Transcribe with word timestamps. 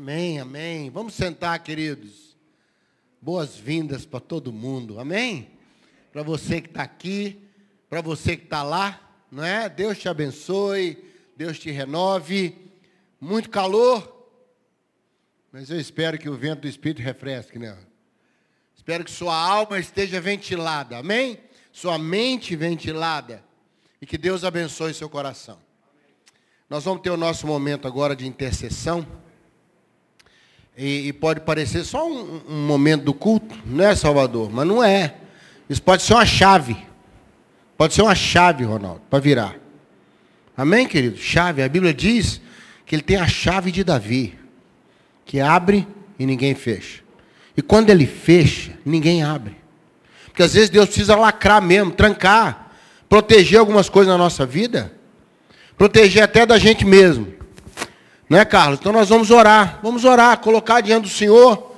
Amém, 0.00 0.38
amém. 0.38 0.90
Vamos 0.90 1.14
sentar, 1.14 1.58
queridos. 1.58 2.36
Boas-vindas 3.20 4.06
para 4.06 4.20
todo 4.20 4.52
mundo, 4.52 5.00
amém? 5.00 5.50
Para 6.12 6.22
você 6.22 6.60
que 6.60 6.68
está 6.68 6.84
aqui, 6.84 7.42
para 7.90 8.00
você 8.00 8.36
que 8.36 8.44
está 8.44 8.62
lá, 8.62 9.24
não 9.28 9.44
é? 9.44 9.68
Deus 9.68 9.98
te 9.98 10.08
abençoe, 10.08 11.04
Deus 11.36 11.58
te 11.58 11.72
renove. 11.72 12.56
Muito 13.20 13.50
calor, 13.50 14.30
mas 15.50 15.68
eu 15.68 15.80
espero 15.80 16.16
que 16.16 16.28
o 16.28 16.36
vento 16.36 16.60
do 16.60 16.68
Espírito 16.68 17.02
refresque, 17.02 17.58
né? 17.58 17.76
Espero 18.76 19.04
que 19.04 19.10
sua 19.10 19.34
alma 19.34 19.80
esteja 19.80 20.20
ventilada, 20.20 20.96
amém? 20.96 21.40
Sua 21.72 21.98
mente 21.98 22.54
ventilada. 22.54 23.44
E 24.00 24.06
que 24.06 24.16
Deus 24.16 24.44
abençoe 24.44 24.94
seu 24.94 25.10
coração. 25.10 25.58
Nós 26.70 26.84
vamos 26.84 27.02
ter 27.02 27.10
o 27.10 27.16
nosso 27.16 27.48
momento 27.48 27.88
agora 27.88 28.14
de 28.14 28.28
intercessão. 28.28 29.04
E, 30.78 31.08
e 31.08 31.12
pode 31.12 31.40
parecer 31.40 31.82
só 31.82 32.08
um, 32.08 32.40
um, 32.48 32.64
momento 32.64 33.02
do 33.02 33.12
culto, 33.12 33.52
não 33.66 33.84
é, 33.84 33.96
Salvador? 33.96 34.48
Mas 34.48 34.64
não 34.64 34.82
é. 34.82 35.16
Isso 35.68 35.82
pode 35.82 36.04
ser 36.04 36.14
uma 36.14 36.24
chave. 36.24 36.76
Pode 37.76 37.94
ser 37.94 38.02
uma 38.02 38.14
chave, 38.14 38.62
Ronaldo, 38.62 39.02
para 39.10 39.18
virar. 39.18 39.56
Amém, 40.56 40.86
querido? 40.86 41.16
Chave. 41.18 41.64
A 41.64 41.68
Bíblia 41.68 41.92
diz 41.92 42.40
que 42.86 42.94
ele 42.94 43.02
tem 43.02 43.16
a 43.16 43.26
chave 43.26 43.72
de 43.72 43.82
Davi, 43.82 44.38
que 45.24 45.40
abre 45.40 45.84
e 46.16 46.24
ninguém 46.24 46.54
fecha. 46.54 47.02
E 47.56 47.62
quando 47.62 47.90
ele 47.90 48.06
fecha, 48.06 48.78
ninguém 48.84 49.24
abre. 49.24 49.56
Porque 50.26 50.44
às 50.44 50.54
vezes 50.54 50.70
Deus 50.70 50.86
precisa 50.86 51.16
lacrar 51.16 51.60
mesmo, 51.60 51.90
trancar, 51.90 52.70
proteger 53.08 53.58
algumas 53.58 53.88
coisas 53.88 54.12
na 54.12 54.16
nossa 54.16 54.46
vida, 54.46 54.92
proteger 55.76 56.22
até 56.22 56.46
da 56.46 56.56
gente 56.56 56.84
mesmo. 56.84 57.37
Não 58.28 58.38
é, 58.38 58.44
Carlos? 58.44 58.78
Então 58.78 58.92
nós 58.92 59.08
vamos 59.08 59.30
orar. 59.30 59.78
Vamos 59.82 60.04
orar, 60.04 60.38
colocar 60.38 60.80
diante 60.80 61.04
do 61.04 61.08
Senhor. 61.08 61.76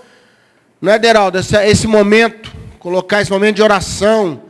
Não 0.81 0.93
é, 0.93 0.99
Deraldo? 0.99 1.39
Esse, 1.39 1.57
esse 1.65 1.87
momento, 1.87 2.51
colocar 2.79 3.21
esse 3.21 3.31
momento 3.31 3.57
de 3.57 3.63
oração. 3.63 4.43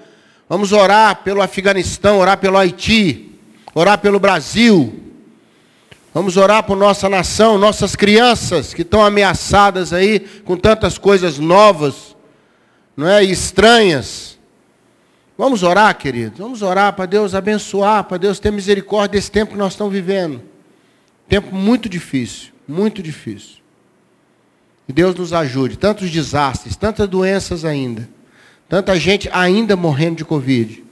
Vamos 0.48 0.73
orar 0.73 1.17
pelo 1.17 1.42
Afeganistão, 1.42 2.19
orar 2.19 2.39
pelo 2.39 2.57
Haiti, 2.57 3.39
orar 3.75 3.98
pelo 3.98 4.19
Brasil. 4.19 5.01
Vamos 6.12 6.37
orar 6.37 6.65
por 6.65 6.77
nossa 6.77 7.09
nação, 7.09 7.57
nossas 7.57 7.95
crianças 7.95 8.75
que 8.75 8.83
estão 8.83 9.05
ameaçadas 9.05 9.92
aí 9.92 10.19
com 10.45 10.57
tantas 10.57 10.98
coisas 10.98 11.39
novas, 11.39 12.17
não 12.97 13.07
é? 13.07 13.25
E 13.25 13.31
estranhas. 13.31 14.37
Vamos 15.39 15.62
orar, 15.62 15.97
queridos. 15.97 16.39
Vamos 16.39 16.62
orar 16.62 16.92
para 16.95 17.07
Deus 17.07 17.35
abençoar, 17.35 18.05
para 18.05 18.17
Deus 18.17 18.41
ter 18.41 18.51
misericórdia 18.51 19.20
desse 19.20 19.31
tempo 19.31 19.53
que 19.53 19.59
nós 19.59 19.73
estamos 19.73 19.92
vivendo. 19.92 20.50
Tempo 21.31 21.55
muito 21.55 21.89
difícil, 21.89 22.50
muito 22.67 23.00
difícil. 23.00 23.59
E 24.89 24.92
Deus 24.92 25.14
nos 25.14 25.33
ajude. 25.33 25.78
Tantos 25.78 26.11
desastres, 26.11 26.75
tantas 26.75 27.09
doenças 27.09 27.64
ainda. 27.64 28.09
Tanta 28.69 28.98
gente 28.98 29.31
ainda 29.33 29.77
morrendo 29.77 30.17
de 30.17 30.25
Covid. 30.25 30.83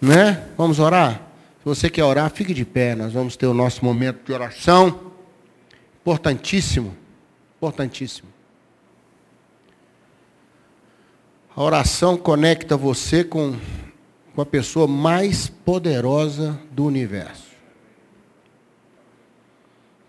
Né? 0.00 0.44
Vamos 0.58 0.80
orar? 0.80 1.22
Se 1.58 1.64
você 1.64 1.88
quer 1.88 2.02
orar, 2.02 2.28
fique 2.28 2.52
de 2.52 2.64
pé. 2.64 2.96
Nós 2.96 3.12
vamos 3.12 3.36
ter 3.36 3.46
o 3.46 3.54
nosso 3.54 3.84
momento 3.84 4.26
de 4.26 4.32
oração. 4.32 5.12
Importantíssimo. 6.00 6.96
Importantíssimo. 7.56 8.28
A 11.54 11.62
oração 11.62 12.16
conecta 12.16 12.76
você 12.76 13.22
com, 13.22 13.54
com 14.34 14.42
a 14.42 14.46
pessoa 14.46 14.88
mais 14.88 15.48
poderosa 15.48 16.58
do 16.72 16.84
universo. 16.84 17.43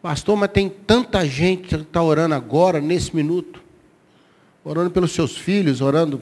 Pastor, 0.05 0.37
mas 0.37 0.51
tem 0.51 0.69
tanta 0.69 1.25
gente 1.25 1.67
que 1.67 1.73
está 1.73 1.99
orando 1.99 2.35
agora, 2.35 2.79
nesse 2.79 3.15
minuto. 3.15 3.59
Orando 4.63 4.91
pelos 4.91 5.11
seus 5.11 5.35
filhos, 5.35 5.81
orando 5.81 6.21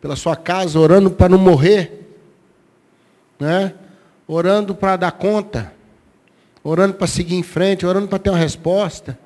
pela 0.00 0.16
sua 0.16 0.34
casa, 0.34 0.76
orando 0.80 1.12
para 1.12 1.28
não 1.28 1.38
morrer. 1.38 2.10
Né? 3.38 3.72
Orando 4.26 4.74
para 4.74 4.96
dar 4.96 5.12
conta. 5.12 5.72
Orando 6.64 6.94
para 6.94 7.06
seguir 7.06 7.36
em 7.36 7.42
frente, 7.44 7.86
orando 7.86 8.08
para 8.08 8.18
ter 8.18 8.30
uma 8.30 8.36
resposta. 8.36 9.16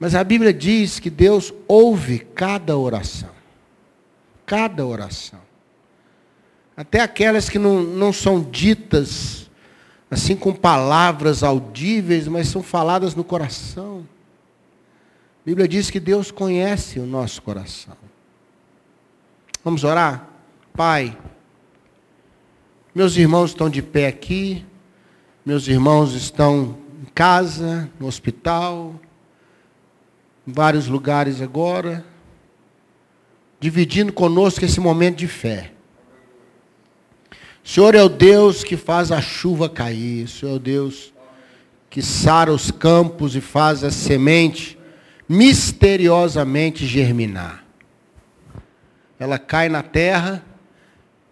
Mas 0.00 0.16
a 0.16 0.24
Bíblia 0.24 0.52
diz 0.52 0.98
que 0.98 1.08
Deus 1.08 1.54
ouve 1.68 2.18
cada 2.34 2.76
oração. 2.76 3.30
Cada 4.44 4.84
oração. 4.84 5.38
Até 6.76 7.00
aquelas 7.00 7.48
que 7.48 7.60
não, 7.60 7.80
não 7.80 8.12
são 8.12 8.42
ditas 8.42 9.47
assim 10.10 10.34
com 10.34 10.54
palavras 10.54 11.42
audíveis, 11.42 12.26
mas 12.26 12.48
são 12.48 12.62
faladas 12.62 13.14
no 13.14 13.22
coração. 13.22 14.06
A 15.42 15.44
Bíblia 15.44 15.68
diz 15.68 15.90
que 15.90 16.00
Deus 16.00 16.30
conhece 16.30 16.98
o 16.98 17.06
nosso 17.06 17.42
coração. 17.42 17.96
Vamos 19.64 19.84
orar? 19.84 20.28
Pai, 20.72 21.16
meus 22.94 23.16
irmãos 23.16 23.50
estão 23.50 23.68
de 23.68 23.82
pé 23.82 24.06
aqui, 24.06 24.64
meus 25.44 25.68
irmãos 25.68 26.14
estão 26.14 26.78
em 27.02 27.06
casa, 27.14 27.90
no 27.98 28.06
hospital, 28.06 28.94
em 30.46 30.52
vários 30.52 30.88
lugares 30.88 31.40
agora, 31.40 32.04
dividindo 33.60 34.12
conosco 34.12 34.64
esse 34.64 34.80
momento 34.80 35.16
de 35.16 35.28
fé. 35.28 35.72
Senhor 37.68 37.94
é 37.94 38.02
o 38.02 38.08
Deus 38.08 38.64
que 38.64 38.78
faz 38.78 39.12
a 39.12 39.20
chuva 39.20 39.68
cair. 39.68 40.26
Senhor 40.26 40.52
é 40.52 40.56
o 40.56 40.58
Deus 40.58 41.12
que 41.90 42.00
sara 42.00 42.50
os 42.50 42.70
campos 42.70 43.36
e 43.36 43.42
faz 43.42 43.84
a 43.84 43.90
semente 43.90 44.78
misteriosamente 45.28 46.86
germinar. 46.86 47.62
Ela 49.18 49.38
cai 49.38 49.68
na 49.68 49.82
terra 49.82 50.42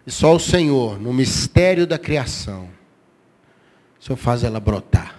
e 0.05 0.11
só 0.11 0.35
o 0.35 0.39
Senhor, 0.39 1.01
no 1.01 1.11
mistério 1.11 1.87
da 1.87 1.97
criação, 1.97 2.69
o 3.99 4.03
Senhor 4.05 4.17
faz 4.17 4.43
ela 4.43 4.59
brotar. 4.59 5.15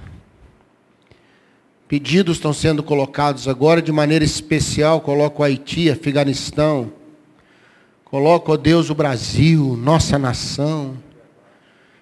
Pedidos 1.89 2.37
estão 2.37 2.53
sendo 2.53 2.81
colocados 2.81 3.49
agora 3.49 3.83
de 3.83 3.91
maneira 3.91 4.25
especial. 4.25 5.01
Coloco 5.01 5.43
Haiti, 5.43 5.91
Afeganistão. 5.91 6.93
Coloco, 8.05 8.53
ó 8.53 8.57
Deus, 8.57 8.89
o 8.89 8.95
Brasil, 8.95 9.77
nossa 9.77 10.17
nação 10.17 11.08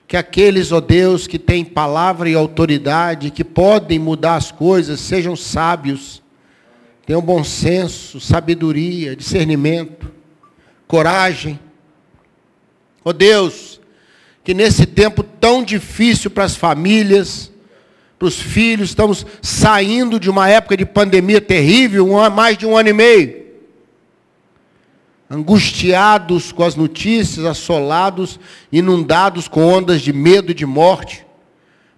que 0.06 0.17
aqueles, 0.17 0.71
ó 0.71 0.81
Deus, 0.81 1.27
que 1.27 1.39
têm 1.39 1.65
palavra 1.65 2.28
e 2.28 2.34
autoridade, 2.34 3.31
que 3.31 3.43
podem 3.43 3.99
mudar 3.99 4.37
as 4.37 4.53
coisas, 4.53 5.00
sejam 5.00 5.34
sábios, 5.34 6.22
tenham 7.05 7.21
bom 7.21 7.43
senso, 7.43 8.21
sabedoria, 8.21 9.16
discernimento, 9.16 10.12
coragem. 10.87 11.59
Ó 13.05 13.12
Deus, 13.12 13.81
que 14.45 14.55
nesse 14.55 14.87
tempo 14.87 15.22
tão 15.22 15.62
difícil 15.62 16.31
para 16.31 16.45
as 16.45 16.55
famílias, 16.55 17.50
para 18.19 18.28
os 18.28 18.41
filhos, 18.41 18.91
estamos 18.91 19.27
saindo 19.43 20.19
de 20.21 20.31
uma 20.31 20.49
época 20.49 20.77
de 20.77 20.87
pandemia 20.87 21.41
terrível, 21.41 22.06
mais 22.31 22.56
de 22.56 22.65
um 22.65 22.77
ano 22.77 22.89
e 22.89 22.93
meio 22.93 23.46
angustiados 25.31 26.53
com 26.53 26.63
as 26.63 26.77
notícias, 26.77 27.45
assolados, 27.45 28.39
inundados 28.71 29.49
com 29.49 29.67
ondas 29.67 30.01
de 30.01 30.13
medo 30.13 30.53
e 30.53 30.55
de 30.55 30.65
morte. 30.65 31.27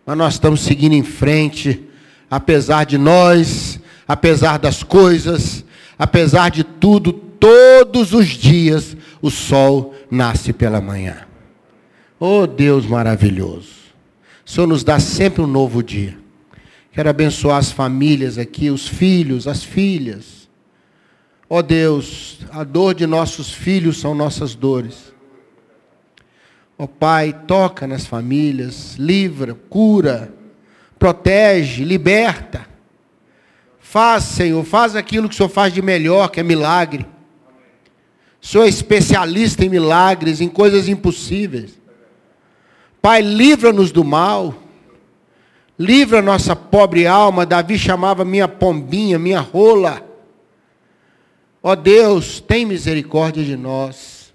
Mas 0.04 0.16
nós 0.16 0.34
estamos 0.34 0.62
seguindo 0.62 0.94
em 0.94 1.02
frente, 1.02 1.84
apesar 2.30 2.84
de 2.84 2.96
nós, 2.96 3.78
apesar 4.06 4.58
das 4.58 4.82
coisas, 4.82 5.64
apesar 5.98 6.50
de 6.50 6.64
tudo, 6.64 7.12
todos 7.12 8.12
os 8.12 8.28
dias 8.28 8.96
o 9.20 9.30
sol 9.30 9.94
nasce 10.10 10.52
pela 10.52 10.80
manhã. 10.80 11.26
Oh 12.18 12.46
Deus 12.46 12.86
maravilhoso. 12.86 13.78
O 14.44 14.50
Senhor 14.50 14.66
nos 14.66 14.82
dá 14.82 14.98
sempre 14.98 15.42
um 15.42 15.46
novo 15.46 15.82
dia. 15.82 16.16
Quero 16.90 17.10
abençoar 17.10 17.58
as 17.58 17.70
famílias 17.70 18.38
aqui, 18.38 18.70
os 18.70 18.88
filhos, 18.88 19.46
as 19.46 19.62
filhas 19.62 20.37
Ó 21.50 21.58
oh 21.58 21.62
Deus, 21.62 22.40
a 22.50 22.62
dor 22.62 22.94
de 22.94 23.06
nossos 23.06 23.50
filhos 23.52 23.98
são 23.98 24.14
nossas 24.14 24.54
dores. 24.54 25.14
Ó 26.78 26.84
oh 26.84 26.88
Pai, 26.88 27.32
toca 27.46 27.86
nas 27.86 28.06
famílias, 28.06 28.96
livra, 28.96 29.54
cura, 29.54 30.32
protege, 30.98 31.84
liberta. 31.84 32.66
Faz, 33.80 34.24
Senhor, 34.24 34.62
faz 34.64 34.94
aquilo 34.94 35.28
que 35.28 35.34
o 35.34 35.36
Senhor 35.36 35.48
faz 35.48 35.72
de 35.72 35.80
melhor, 35.80 36.28
que 36.28 36.40
é 36.40 36.42
milagre. 36.42 37.06
O 38.42 38.46
Senhor 38.46 38.64
é 38.64 38.68
especialista 38.68 39.64
em 39.64 39.70
milagres, 39.70 40.42
em 40.42 40.48
coisas 40.48 40.88
impossíveis. 40.88 41.78
Pai, 43.00 43.22
livra-nos 43.22 43.90
do 43.90 44.04
mal. 44.04 44.54
Livra 45.78 46.20
nossa 46.20 46.54
pobre 46.54 47.06
alma. 47.06 47.46
Davi 47.46 47.78
chamava 47.78 48.24
minha 48.24 48.46
pombinha, 48.46 49.18
minha 49.18 49.40
rola. 49.40 50.07
Ó 51.62 51.74
Deus, 51.74 52.40
tem 52.40 52.64
misericórdia 52.64 53.44
de 53.44 53.56
nós. 53.56 54.32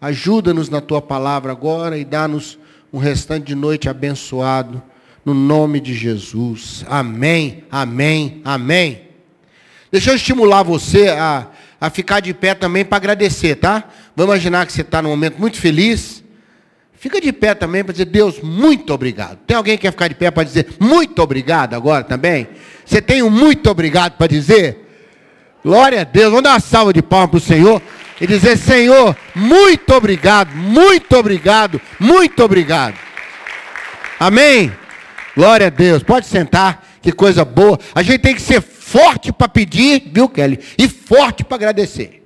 Ajuda-nos 0.00 0.68
na 0.68 0.80
tua 0.80 1.00
palavra 1.00 1.52
agora 1.52 1.96
e 1.96 2.04
dá-nos 2.04 2.58
um 2.92 2.98
restante 2.98 3.46
de 3.46 3.54
noite 3.54 3.88
abençoado. 3.88 4.82
No 5.24 5.32
nome 5.32 5.80
de 5.80 5.94
Jesus. 5.94 6.84
Amém, 6.86 7.64
amém, 7.70 8.42
amém. 8.44 9.02
Deixa 9.90 10.10
eu 10.10 10.16
estimular 10.16 10.62
você 10.62 11.08
a, 11.08 11.46
a 11.80 11.88
ficar 11.88 12.20
de 12.20 12.34
pé 12.34 12.52
também 12.52 12.84
para 12.84 12.96
agradecer, 12.96 13.54
tá? 13.54 13.88
Vamos 14.14 14.34
imaginar 14.34 14.66
que 14.66 14.72
você 14.72 14.82
está 14.82 15.00
num 15.00 15.08
momento 15.08 15.38
muito 15.38 15.58
feliz. 15.58 16.22
Fica 16.92 17.20
de 17.20 17.32
pé 17.32 17.54
também 17.54 17.82
para 17.82 17.92
dizer, 17.92 18.06
Deus, 18.06 18.40
muito 18.42 18.92
obrigado. 18.92 19.38
Tem 19.46 19.56
alguém 19.56 19.76
que 19.76 19.82
quer 19.82 19.92
ficar 19.92 20.08
de 20.08 20.14
pé 20.14 20.30
para 20.30 20.42
dizer 20.42 20.66
muito 20.78 21.22
obrigado 21.22 21.74
agora 21.74 22.02
também? 22.04 22.48
Você 22.84 23.00
tem 23.00 23.22
um 23.22 23.30
muito 23.30 23.70
obrigado 23.70 24.18
para 24.18 24.26
dizer? 24.26 24.83
Glória 25.64 26.02
a 26.02 26.04
Deus. 26.04 26.26
Vamos 26.26 26.42
dar 26.42 26.50
uma 26.50 26.60
salva 26.60 26.92
de 26.92 27.00
palmas 27.00 27.30
para 27.30 27.38
o 27.38 27.40
Senhor 27.40 27.82
e 28.20 28.26
dizer: 28.26 28.58
Senhor, 28.58 29.16
muito 29.34 29.94
obrigado, 29.94 30.54
muito 30.54 31.16
obrigado, 31.16 31.80
muito 31.98 32.44
obrigado. 32.44 32.96
Amém? 34.20 34.70
Glória 35.34 35.68
a 35.68 35.70
Deus. 35.70 36.02
Pode 36.02 36.26
sentar, 36.26 36.86
que 37.00 37.10
coisa 37.10 37.44
boa. 37.44 37.78
A 37.94 38.02
gente 38.02 38.18
tem 38.18 38.34
que 38.34 38.42
ser 38.42 38.60
forte 38.60 39.32
para 39.32 39.48
pedir, 39.48 40.10
viu, 40.12 40.28
Kelly? 40.28 40.60
E 40.76 40.86
forte 40.86 41.42
para 41.42 41.56
agradecer. 41.56 42.22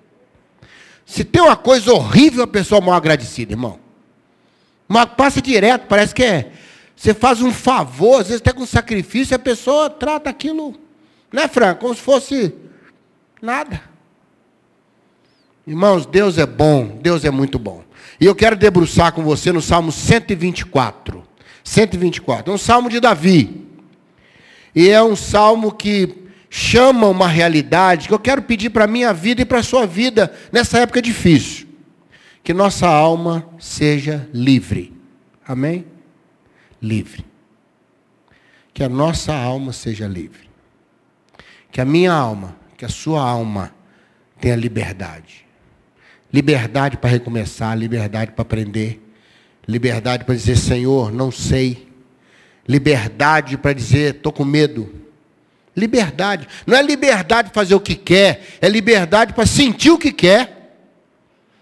Se 1.07 1.25
tem 1.25 1.41
uma 1.41 1.57
coisa 1.57 1.93
horrível, 1.93 2.43
a 2.43 2.47
pessoa 2.47 2.81
mal 2.81 2.95
agradecida, 2.95 3.53
irmão. 3.53 3.79
Mas 4.87 5.07
passa 5.17 5.41
direto, 5.41 5.87
parece 5.87 6.15
que 6.15 6.25
é. 6.25 6.51
Você 6.95 7.15
faz 7.15 7.41
um 7.41 7.53
favor, 7.53 8.21
às 8.21 8.27
vezes 8.27 8.41
até 8.41 8.53
com 8.53 8.67
sacrifício, 8.67 9.37
a 9.37 9.39
pessoa 9.39 9.89
trata 9.89 10.29
aquilo, 10.29 10.75
né, 11.33 11.47
Franco? 11.47 11.83
Como 11.83 11.95
se 11.95 12.01
fosse 12.01 12.53
nada. 13.41 13.83
Irmãos, 15.67 16.07
Deus 16.07 16.39
é 16.39 16.47
bom, 16.47 16.99
Deus 17.03 17.25
é 17.25 17.31
muito 17.31 17.59
bom. 17.59 17.85
E 18.21 18.25
eu 18.25 18.35
quero 18.35 18.57
debruçar 18.57 19.13
com 19.13 19.23
você 19.23 19.53
no 19.53 19.61
Salmo 19.61 19.93
124. 19.93 21.23
124. 21.63 22.51
É 22.51 22.55
um 22.55 22.59
salmo 22.59 22.89
de 22.89 23.01
Davi. 23.01 23.67
E 24.75 24.89
é 24.89 25.03
um 25.03 25.15
salmo 25.15 25.73
que 25.73 26.29
chama 26.51 27.07
uma 27.07 27.29
realidade 27.29 28.09
que 28.09 28.15
eu 28.15 28.19
quero 28.19 28.43
pedir 28.43 28.71
para 28.71 28.85
a 28.85 28.89
minha 28.89 29.13
vida 29.13 29.43
e 29.43 29.45
para 29.45 29.59
a 29.59 29.63
sua 29.63 29.87
vida 29.87 30.33
nessa 30.51 30.79
época 30.79 31.03
difícil. 31.03 31.69
Que 32.43 32.55
nossa 32.55 32.89
alma 32.89 33.47
seja 33.59 34.29
livre. 34.33 34.95
Amém? 35.47 35.85
Livre. 36.81 37.25
Que 38.73 38.83
a 38.83 38.89
nossa 38.89 39.35
alma 39.35 39.73
seja 39.73 40.07
livre. 40.07 40.49
Que 41.71 41.81
a 41.81 41.85
minha 41.85 42.13
alma, 42.13 42.57
que 42.79 42.85
a 42.85 42.89
sua 42.89 43.21
alma 43.21 43.75
tenha 44.41 44.55
liberdade. 44.55 45.45
Liberdade 46.33 46.97
para 46.97 47.11
recomeçar, 47.11 47.77
liberdade 47.77 48.31
para 48.31 48.43
aprender, 48.43 49.03
liberdade 49.67 50.25
para 50.25 50.35
dizer, 50.37 50.57
Senhor, 50.57 51.13
não 51.13 51.33
sei. 51.33 51.89
Liberdade 52.69 53.59
para 53.59 53.73
dizer, 53.73 54.15
estou 54.15 54.31
com 54.31 54.45
medo. 54.45 54.95
Liberdade. 55.75 56.47
Não 56.65 56.77
é 56.77 56.83
liberdade 56.83 57.51
para 57.51 57.63
fazer 57.63 57.75
o 57.75 57.81
que 57.81 57.97
quer, 57.97 58.47
é 58.61 58.69
liberdade 58.69 59.33
para 59.33 59.45
sentir 59.45 59.91
o 59.91 59.99
que 59.99 60.13
quer. 60.13 60.77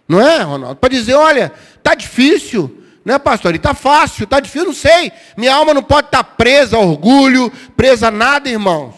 Não 0.07 0.21
é, 0.21 0.43
Ronaldo? 0.43 0.77
Para 0.77 0.91
dizer, 0.91 1.15
olha, 1.15 1.51
está 1.79 1.95
difícil, 1.95 2.85
né, 3.03 3.19
pastor? 3.19 3.55
Está 3.55 3.73
fácil, 3.73 4.25
está 4.25 4.39
difícil, 4.39 4.67
não 4.67 4.75
sei. 4.75 5.11
Minha 5.35 5.55
alma 5.55 5.73
não 5.73 5.83
pode 5.83 6.09
estar 6.09 6.23
tá 6.23 6.31
presa 6.31 6.77
a 6.77 6.81
orgulho, 6.81 7.51
presa 7.75 8.09
a 8.09 8.11
nada, 8.11 8.51
irmãos. 8.51 8.96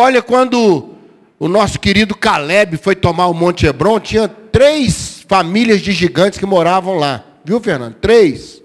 Olha, 0.00 0.22
quando 0.22 0.90
o 1.40 1.48
nosso 1.48 1.80
querido 1.80 2.14
Caleb 2.14 2.76
foi 2.76 2.94
tomar 2.94 3.26
o 3.26 3.34
Monte 3.34 3.66
Hebron, 3.66 3.98
tinha 3.98 4.28
três 4.28 5.26
famílias 5.28 5.80
de 5.80 5.90
gigantes 5.90 6.38
que 6.38 6.46
moravam 6.46 6.94
lá. 6.94 7.24
Viu, 7.44 7.58
Fernando? 7.58 7.94
Três. 7.94 8.62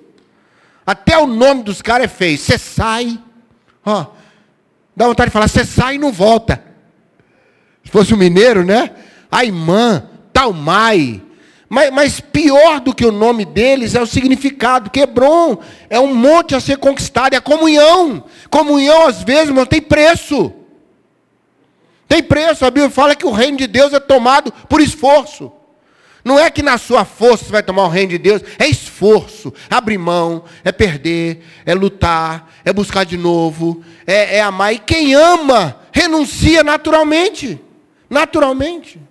Até 0.85 1.18
o 1.18 1.25
nome 1.25 1.63
dos 1.63 1.81
caras 1.81 2.06
é 2.06 2.07
feio. 2.07 2.38
Você 2.38 2.56
sai, 2.59 3.18
ó, 3.83 4.06
dá 4.95 5.07
vontade 5.07 5.30
de 5.30 5.33
falar, 5.33 5.47
você 5.47 5.65
sai 5.65 5.95
e 5.95 5.97
não 5.97 6.12
volta. 6.12 6.63
Se 7.83 7.89
fosse 7.89 8.13
um 8.13 8.18
mineiro, 8.18 8.63
né? 8.63 8.91
Aimã, 9.31 10.07
Talmai. 10.31 11.19
Mas, 11.68 11.91
mas 11.91 12.19
pior 12.19 12.79
do 12.79 12.94
que 12.94 13.07
o 13.07 13.12
nome 13.12 13.44
deles 13.44 13.95
é 13.95 14.01
o 14.03 14.06
significado. 14.06 14.91
Quebron 14.91 15.57
é 15.89 16.00
um 16.00 16.13
monte 16.13 16.53
a 16.53 16.59
ser 16.59 16.77
conquistado, 16.77 17.33
é 17.33 17.38
a 17.38 17.41
comunhão. 17.41 18.24
Comunhão, 18.51 19.07
às 19.07 19.24
vezes, 19.24 19.50
não 19.51 19.65
tem 19.65 19.81
preço. 19.81 20.53
Tem 22.07 22.21
preço, 22.21 22.65
a 22.65 22.71
Bíblia 22.71 22.89
fala 22.89 23.15
que 23.15 23.25
o 23.25 23.31
reino 23.31 23.57
de 23.57 23.67
Deus 23.67 23.94
é 23.94 24.00
tomado 24.00 24.51
por 24.69 24.81
esforço. 24.81 25.51
Não 26.23 26.39
é 26.39 26.50
que 26.50 26.63
na 26.63 26.77
sua 26.77 27.03
força 27.03 27.45
você 27.45 27.51
vai 27.51 27.63
tomar 27.63 27.83
o 27.83 27.89
reino 27.89 28.11
de 28.11 28.17
Deus, 28.17 28.41
é 28.57 28.67
esforço, 28.67 29.53
abrir 29.69 29.97
mão, 29.97 30.45
é 30.63 30.71
perder, 30.71 31.44
é 31.65 31.73
lutar, 31.73 32.50
é 32.63 32.71
buscar 32.71 33.03
de 33.03 33.17
novo, 33.17 33.83
é, 34.07 34.38
é 34.38 34.41
amar. 34.41 34.73
E 34.73 34.79
quem 34.79 35.13
ama, 35.13 35.81
renuncia 35.91 36.63
naturalmente. 36.63 37.59
Naturalmente. 38.09 39.01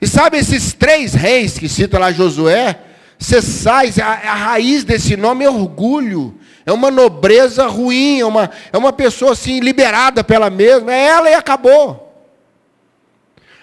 E 0.00 0.06
sabe 0.06 0.36
esses 0.36 0.74
três 0.74 1.14
reis 1.14 1.56
que 1.58 1.68
cita 1.68 1.98
lá 1.98 2.12
Josué? 2.12 2.78
Cessais, 3.18 3.98
a, 3.98 4.06
a 4.06 4.34
raiz 4.34 4.84
desse 4.84 5.16
nome 5.16 5.46
é 5.46 5.50
orgulho, 5.50 6.38
é 6.66 6.72
uma 6.72 6.90
nobreza 6.90 7.66
ruim, 7.66 8.20
é 8.20 8.26
uma, 8.26 8.50
é 8.72 8.78
uma 8.78 8.92
pessoa 8.92 9.32
assim, 9.32 9.60
liberada 9.60 10.24
pela 10.24 10.48
mesma. 10.48 10.94
É 10.94 11.06
ela 11.06 11.30
e 11.30 11.34
acabou. 11.34 12.12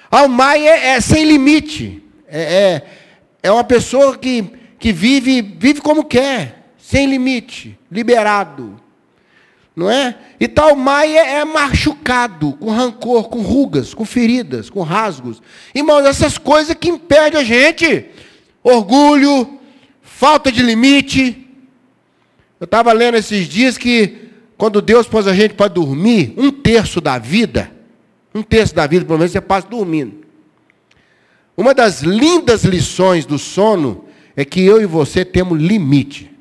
Almai 0.09 0.67
é, 0.67 0.89
é 0.89 1.01
sem 1.01 1.23
limite. 1.23 2.03
É, 2.27 2.41
é, 2.41 2.81
é 3.43 3.51
uma 3.51 3.63
pessoa 3.63 4.17
que, 4.17 4.43
que 4.77 4.93
vive, 4.93 5.41
vive 5.41 5.81
como 5.81 6.03
quer, 6.03 6.73
sem 6.77 7.07
limite, 7.07 7.77
liberado. 7.91 8.79
Não 9.75 9.89
é? 9.89 10.15
E 10.39 10.47
tal 10.47 10.75
Mai 10.75 11.17
é, 11.17 11.39
é 11.39 11.45
machucado, 11.45 12.53
com 12.53 12.69
rancor, 12.69 13.29
com 13.29 13.41
rugas, 13.41 13.93
com 13.93 14.03
feridas, 14.03 14.69
com 14.69 14.81
rasgos. 14.81 15.41
Irmãos, 15.73 16.05
essas 16.05 16.37
coisas 16.37 16.75
que 16.75 16.89
impedem 16.89 17.39
a 17.39 17.43
gente. 17.43 18.05
Orgulho, 18.63 19.59
falta 20.01 20.51
de 20.51 20.61
limite, 20.61 21.40
eu 22.61 22.65
estava 22.65 22.93
lendo 22.93 23.17
esses 23.17 23.47
dias 23.47 23.75
que 23.75 24.29
quando 24.55 24.83
Deus 24.83 25.07
pôs 25.07 25.25
a 25.25 25.33
gente 25.33 25.55
para 25.55 25.67
dormir, 25.67 26.35
um 26.37 26.51
terço 26.51 27.01
da 27.01 27.17
vida, 27.17 27.71
um 28.35 28.43
terço 28.43 28.75
da 28.75 28.85
vida, 28.85 29.03
pelo 29.03 29.17
menos, 29.17 29.31
você 29.31 29.41
passa 29.41 29.67
dormindo. 29.67 30.23
Uma 31.57 31.73
das 31.73 32.03
lindas 32.03 32.63
lições 32.63 33.25
do 33.25 33.39
sono 33.39 34.05
é 34.35 34.45
que 34.45 34.63
eu 34.63 34.79
e 34.79 34.85
você 34.85 35.25
temos 35.25 35.59
limite. 35.59 36.31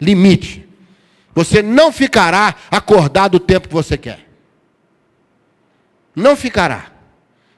Limite. 0.00 0.66
Você 1.34 1.62
não 1.62 1.92
ficará 1.92 2.54
acordado 2.70 3.34
o 3.34 3.40
tempo 3.40 3.68
que 3.68 3.74
você 3.74 3.98
quer. 3.98 4.26
Não 6.16 6.34
ficará. 6.34 6.90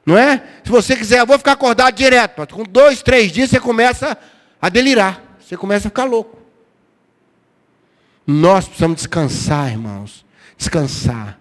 Não 0.05 0.19
é? 0.19 0.43
Se 0.65 0.71
você 0.73 0.97
quiser, 0.97 1.21
eu 1.21 1.27
vou 1.27 1.39
ficar 1.39 1.53
acordado 1.53 1.95
direto. 1.95 2.45
Com 2.53 2.65
dois, 2.65 3.01
três 3.01 3.31
dias 3.31 3.49
você 3.49 3.61
começa 3.61 4.19
a 4.61 4.69
delirar. 4.69 5.39
Você 5.39 5.57
começa 5.57 5.87
a 5.87 5.91
ficar 5.91 6.05
louco. 6.05 6.46
Nós 8.26 8.64
precisamos 8.64 8.97
descansar, 8.97 9.71
irmãos. 9.71 10.25
Descansar. 10.59 11.38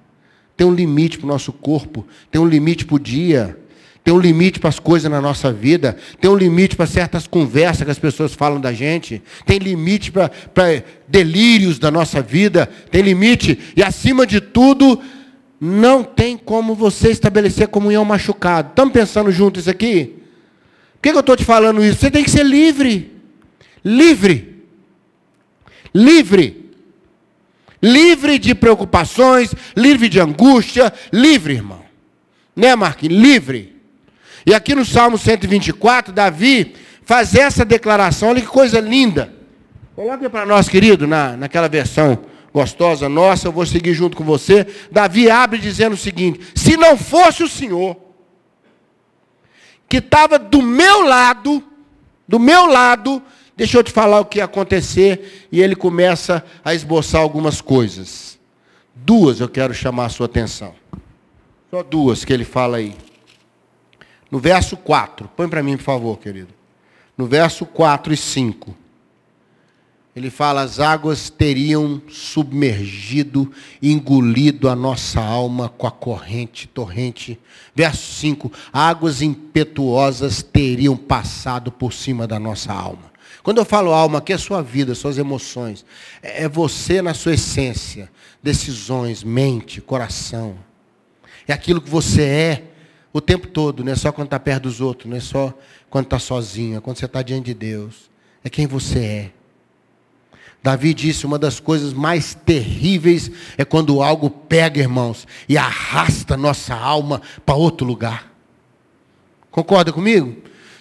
Tem 0.55 0.67
um 0.67 0.73
limite 0.73 1.17
para 1.17 1.25
o 1.25 1.29
nosso 1.29 1.51
corpo, 1.51 2.05
tem 2.31 2.39
um 2.39 2.47
limite 2.47 2.85
para 2.85 2.95
o 2.95 2.99
dia, 2.99 3.59
tem 4.03 4.13
um 4.13 4.19
limite 4.19 4.59
para 4.59 4.69
as 4.69 4.79
coisas 4.79 5.11
na 5.11 5.19
nossa 5.19 5.51
vida, 5.51 5.97
tem 6.21 6.29
um 6.29 6.35
limite 6.35 6.77
para 6.77 6.85
certas 6.85 7.27
conversas 7.27 7.83
que 7.83 7.91
as 7.91 7.99
pessoas 7.99 8.33
falam 8.33 8.61
da 8.61 8.71
gente, 8.71 9.21
tem 9.45 9.57
limite 9.57 10.11
para, 10.11 10.29
para 10.29 10.83
delírios 11.07 11.77
da 11.77 11.91
nossa 11.91 12.21
vida, 12.21 12.69
tem 12.89 13.01
limite, 13.01 13.59
e 13.75 13.83
acima 13.83 14.25
de 14.25 14.39
tudo, 14.39 15.01
não 15.59 16.03
tem 16.03 16.37
como 16.37 16.73
você 16.73 17.09
estabelecer 17.09 17.67
comunhão 17.67 18.05
machucado. 18.05 18.69
Estamos 18.69 18.93
pensando 18.93 19.31
juntos 19.31 19.63
isso 19.63 19.69
aqui? 19.69 20.13
Por 20.93 21.01
que, 21.01 21.11
que 21.11 21.17
eu 21.17 21.19
estou 21.19 21.35
te 21.35 21.43
falando 21.43 21.83
isso? 21.83 21.99
Você 21.99 22.11
tem 22.11 22.23
que 22.23 22.31
ser 22.31 22.45
livre. 22.45 23.11
Livre. 23.83 24.63
Livre 25.93 26.64
livre 27.85 28.39
de 28.39 28.55
preocupações, 28.55 29.53
livre 29.77 30.09
de 30.09 30.19
angústia, 30.19 30.91
livre, 31.13 31.53
irmão. 31.53 31.85
Né, 32.55 32.75
Marquinhos? 32.75 33.21
Livre. 33.21 33.75
E 34.43 34.53
aqui 34.53 34.73
no 34.73 34.83
Salmo 34.83 35.17
124, 35.17 36.11
Davi 36.11 36.75
faz 37.03 37.35
essa 37.35 37.63
declaração, 37.63 38.29
olha 38.29 38.41
que 38.41 38.47
coisa 38.47 38.79
linda. 38.79 39.31
Coloque 39.95 40.27
para 40.27 40.45
nós, 40.45 40.67
querido, 40.67 41.05
na, 41.05 41.37
naquela 41.37 41.69
versão 41.69 42.25
gostosa 42.51 43.07
nossa, 43.07 43.47
eu 43.47 43.51
vou 43.51 43.65
seguir 43.65 43.93
junto 43.93 44.17
com 44.17 44.23
você. 44.23 44.65
Davi 44.91 45.29
abre 45.29 45.59
dizendo 45.59 45.93
o 45.93 45.97
seguinte: 45.97 46.39
se 46.55 46.75
não 46.75 46.97
fosse 46.97 47.43
o 47.43 47.47
Senhor, 47.47 47.95
que 49.87 49.97
estava 49.97 50.39
do 50.39 50.61
meu 50.61 51.03
lado, 51.03 51.63
do 52.27 52.39
meu 52.39 52.65
lado, 52.65 53.21
Deixa 53.55 53.77
eu 53.77 53.83
te 53.83 53.91
falar 53.91 54.19
o 54.19 54.25
que 54.25 54.39
ia 54.39 54.45
acontecer. 54.45 55.47
E 55.51 55.61
ele 55.61 55.75
começa 55.75 56.43
a 56.63 56.73
esboçar 56.73 57.21
algumas 57.21 57.61
coisas. 57.61 58.37
Duas 58.93 59.39
eu 59.39 59.49
quero 59.49 59.73
chamar 59.73 60.05
a 60.05 60.09
sua 60.09 60.25
atenção. 60.25 60.73
Só 61.69 61.83
duas 61.83 62.25
que 62.25 62.33
ele 62.33 62.45
fala 62.45 62.77
aí. 62.77 62.95
No 64.29 64.39
verso 64.39 64.75
4. 64.75 65.29
Põe 65.35 65.47
para 65.47 65.63
mim, 65.63 65.77
por 65.77 65.83
favor, 65.83 66.19
querido. 66.19 66.53
No 67.17 67.25
verso 67.25 67.65
4 67.65 68.13
e 68.13 68.17
5. 68.17 68.75
Ele 70.15 70.29
fala: 70.29 70.61
as 70.61 70.79
águas 70.79 71.29
teriam 71.29 72.01
submergido, 72.07 73.51
engolido 73.81 74.69
a 74.69 74.75
nossa 74.75 75.21
alma 75.21 75.67
com 75.67 75.85
a 75.85 75.91
corrente, 75.91 76.67
torrente. 76.67 77.37
Verso 77.75 78.13
5: 78.13 78.51
águas 78.71 79.21
impetuosas 79.21 80.41
teriam 80.41 80.95
passado 80.95 81.71
por 81.71 81.91
cima 81.91 82.25
da 82.25 82.39
nossa 82.39 82.71
alma. 82.71 83.14
Quando 83.43 83.57
eu 83.57 83.65
falo 83.65 83.93
alma, 83.93 84.19
aqui 84.19 84.33
é 84.33 84.37
sua 84.37 84.61
vida, 84.61 84.95
suas 84.95 85.17
emoções. 85.17 85.85
É, 86.21 86.43
é 86.43 86.49
você 86.49 87.01
na 87.01 87.13
sua 87.13 87.33
essência, 87.33 88.11
decisões, 88.41 89.23
mente, 89.23 89.81
coração. 89.81 90.57
É 91.47 91.53
aquilo 91.53 91.81
que 91.81 91.89
você 91.89 92.23
é 92.23 92.63
o 93.13 93.21
tempo 93.21 93.47
todo, 93.47 93.83
não 93.83 93.91
é 93.91 93.95
só 93.95 94.11
quando 94.11 94.27
está 94.27 94.39
perto 94.39 94.63
dos 94.63 94.81
outros, 94.81 95.09
não 95.09 95.15
é 95.15 95.21
só 95.21 95.53
quando 95.89 96.05
está 96.05 96.19
sozinho, 96.19 96.77
é 96.77 96.81
quando 96.81 96.97
você 96.97 97.05
está 97.05 97.21
diante 97.21 97.45
de 97.45 97.53
Deus. 97.53 98.09
É 98.43 98.49
quem 98.49 98.67
você 98.67 98.99
é. 98.99 99.31
Davi 100.61 100.93
disse: 100.93 101.25
uma 101.25 101.37
das 101.37 101.59
coisas 101.59 101.93
mais 101.93 102.33
terríveis 102.33 103.31
é 103.57 103.63
quando 103.63 104.01
algo 104.01 104.29
pega, 104.29 104.81
irmãos, 104.81 105.27
e 105.47 105.57
arrasta 105.57 106.35
nossa 106.35 106.75
alma 106.75 107.21
para 107.45 107.55
outro 107.55 107.85
lugar. 107.85 108.33
Concorda 109.51 109.93
comigo? 109.93 110.35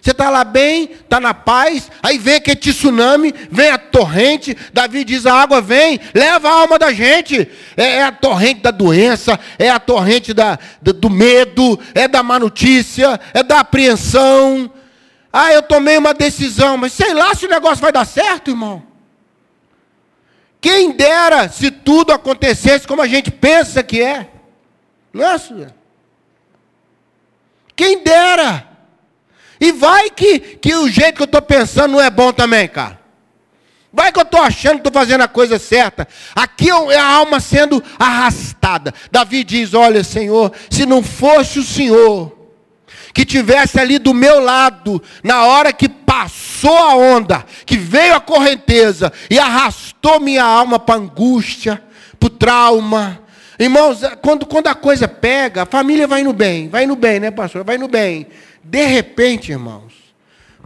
Você 0.04 0.10
está 0.10 0.28
lá 0.28 0.44
bem, 0.44 0.90
está 0.92 1.18
na 1.18 1.32
paz, 1.32 1.90
aí 2.02 2.18
vem 2.18 2.34
aquele 2.34 2.56
tsunami, 2.56 3.34
vem 3.50 3.70
a 3.70 3.78
torrente, 3.78 4.54
Davi 4.70 5.02
diz, 5.02 5.24
a 5.24 5.32
água 5.32 5.62
vem, 5.62 5.98
leva 6.12 6.46
a 6.46 6.52
alma 6.52 6.78
da 6.78 6.92
gente. 6.92 7.50
É, 7.74 7.84
é 7.84 8.02
a 8.02 8.12
torrente 8.12 8.60
da 8.60 8.70
doença, 8.70 9.40
é 9.58 9.70
a 9.70 9.80
torrente 9.80 10.34
da, 10.34 10.58
do, 10.82 10.92
do 10.92 11.08
medo, 11.08 11.80
é 11.94 12.06
da 12.06 12.22
má 12.22 12.38
notícia, 12.38 13.18
é 13.32 13.42
da 13.42 13.60
apreensão. 13.60 14.70
Ah, 15.32 15.54
eu 15.54 15.62
tomei 15.62 15.96
uma 15.96 16.12
decisão, 16.12 16.76
mas 16.76 16.92
sei 16.92 17.14
lá 17.14 17.34
se 17.34 17.46
o 17.46 17.50
negócio 17.50 17.80
vai 17.80 17.90
dar 17.90 18.04
certo, 18.04 18.50
irmão. 18.50 18.82
Quem 20.60 20.92
dera 20.92 21.48
se 21.48 21.70
tudo 21.70 22.12
acontecesse 22.12 22.86
como 22.86 23.00
a 23.00 23.08
gente 23.08 23.30
pensa 23.30 23.82
que 23.82 24.02
é. 24.02 24.28
Não 25.14 25.24
é, 25.24 25.38
Suzana? 25.38 25.74
Quem 27.74 28.04
dera. 28.04 28.73
E 29.60 29.72
vai 29.72 30.10
que, 30.10 30.38
que 30.38 30.74
o 30.74 30.88
jeito 30.88 31.16
que 31.16 31.22
eu 31.22 31.26
estou 31.26 31.42
pensando 31.42 31.92
não 31.92 32.00
é 32.00 32.10
bom 32.10 32.32
também, 32.32 32.68
cara. 32.68 33.00
Vai 33.92 34.10
que 34.10 34.18
eu 34.18 34.24
estou 34.24 34.40
achando 34.40 34.80
que 34.80 34.88
estou 34.88 34.92
fazendo 34.92 35.20
a 35.20 35.28
coisa 35.28 35.56
certa. 35.56 36.08
Aqui 36.34 36.68
é 36.68 36.98
a 36.98 37.06
alma 37.06 37.38
sendo 37.38 37.82
arrastada. 37.96 38.92
Davi 39.10 39.44
diz: 39.44 39.72
Olha, 39.72 40.02
Senhor, 40.02 40.52
se 40.68 40.84
não 40.84 41.00
fosse 41.00 41.60
o 41.60 41.64
Senhor 41.64 42.44
que 43.14 43.24
tivesse 43.24 43.78
ali 43.78 43.96
do 44.00 44.12
meu 44.12 44.40
lado, 44.40 45.00
na 45.22 45.44
hora 45.44 45.72
que 45.72 45.88
passou 45.88 46.76
a 46.76 46.96
onda, 46.96 47.46
que 47.64 47.76
veio 47.76 48.16
a 48.16 48.20
correnteza 48.20 49.12
e 49.30 49.38
arrastou 49.38 50.18
minha 50.18 50.42
alma 50.42 50.80
para 50.80 50.96
angústia, 50.96 51.80
para 52.18 52.26
o 52.26 52.30
trauma. 52.30 53.20
Irmãos, 53.56 54.00
quando, 54.20 54.44
quando 54.44 54.66
a 54.66 54.74
coisa 54.74 55.06
pega, 55.06 55.62
a 55.62 55.66
família 55.66 56.08
vai 56.08 56.24
no 56.24 56.32
bem, 56.32 56.68
vai 56.68 56.86
no 56.86 56.96
bem, 56.96 57.20
né, 57.20 57.30
pastor? 57.30 57.62
Vai 57.62 57.78
no 57.78 57.86
bem. 57.86 58.26
De 58.64 58.84
repente, 58.86 59.52
irmãos, 59.52 59.92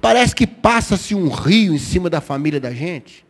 parece 0.00 0.35
que 0.35 0.47
passa-se 0.47 1.14
um 1.14 1.28
rio 1.28 1.75
em 1.75 1.78
cima 1.78 2.09
da 2.09 2.21
família 2.21 2.61
da 2.61 2.73
gente. 2.73 3.26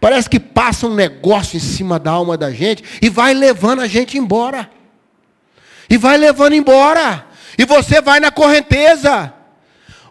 Parece 0.00 0.28
que 0.28 0.38
passa 0.38 0.86
um 0.86 0.94
negócio 0.94 1.56
em 1.56 1.60
cima 1.60 1.98
da 1.98 2.10
alma 2.10 2.36
da 2.36 2.50
gente 2.50 2.84
e 3.00 3.08
vai 3.08 3.32
levando 3.32 3.80
a 3.80 3.86
gente 3.86 4.18
embora. 4.18 4.70
E 5.88 5.96
vai 5.96 6.16
levando 6.16 6.54
embora. 6.54 7.26
E 7.56 7.64
você 7.64 8.00
vai 8.00 8.20
na 8.20 8.30
correnteza. 8.30 9.32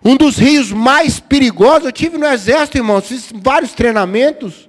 Um 0.04 0.18
dos 0.18 0.38
rios 0.38 0.72
mais 0.72 1.20
perigosos, 1.20 1.86
eu 1.86 1.92
tive 1.92 2.18
no 2.18 2.26
exército, 2.26 2.78
irmãos, 2.78 3.08
fiz 3.08 3.32
vários 3.34 3.72
treinamentos. 3.72 4.68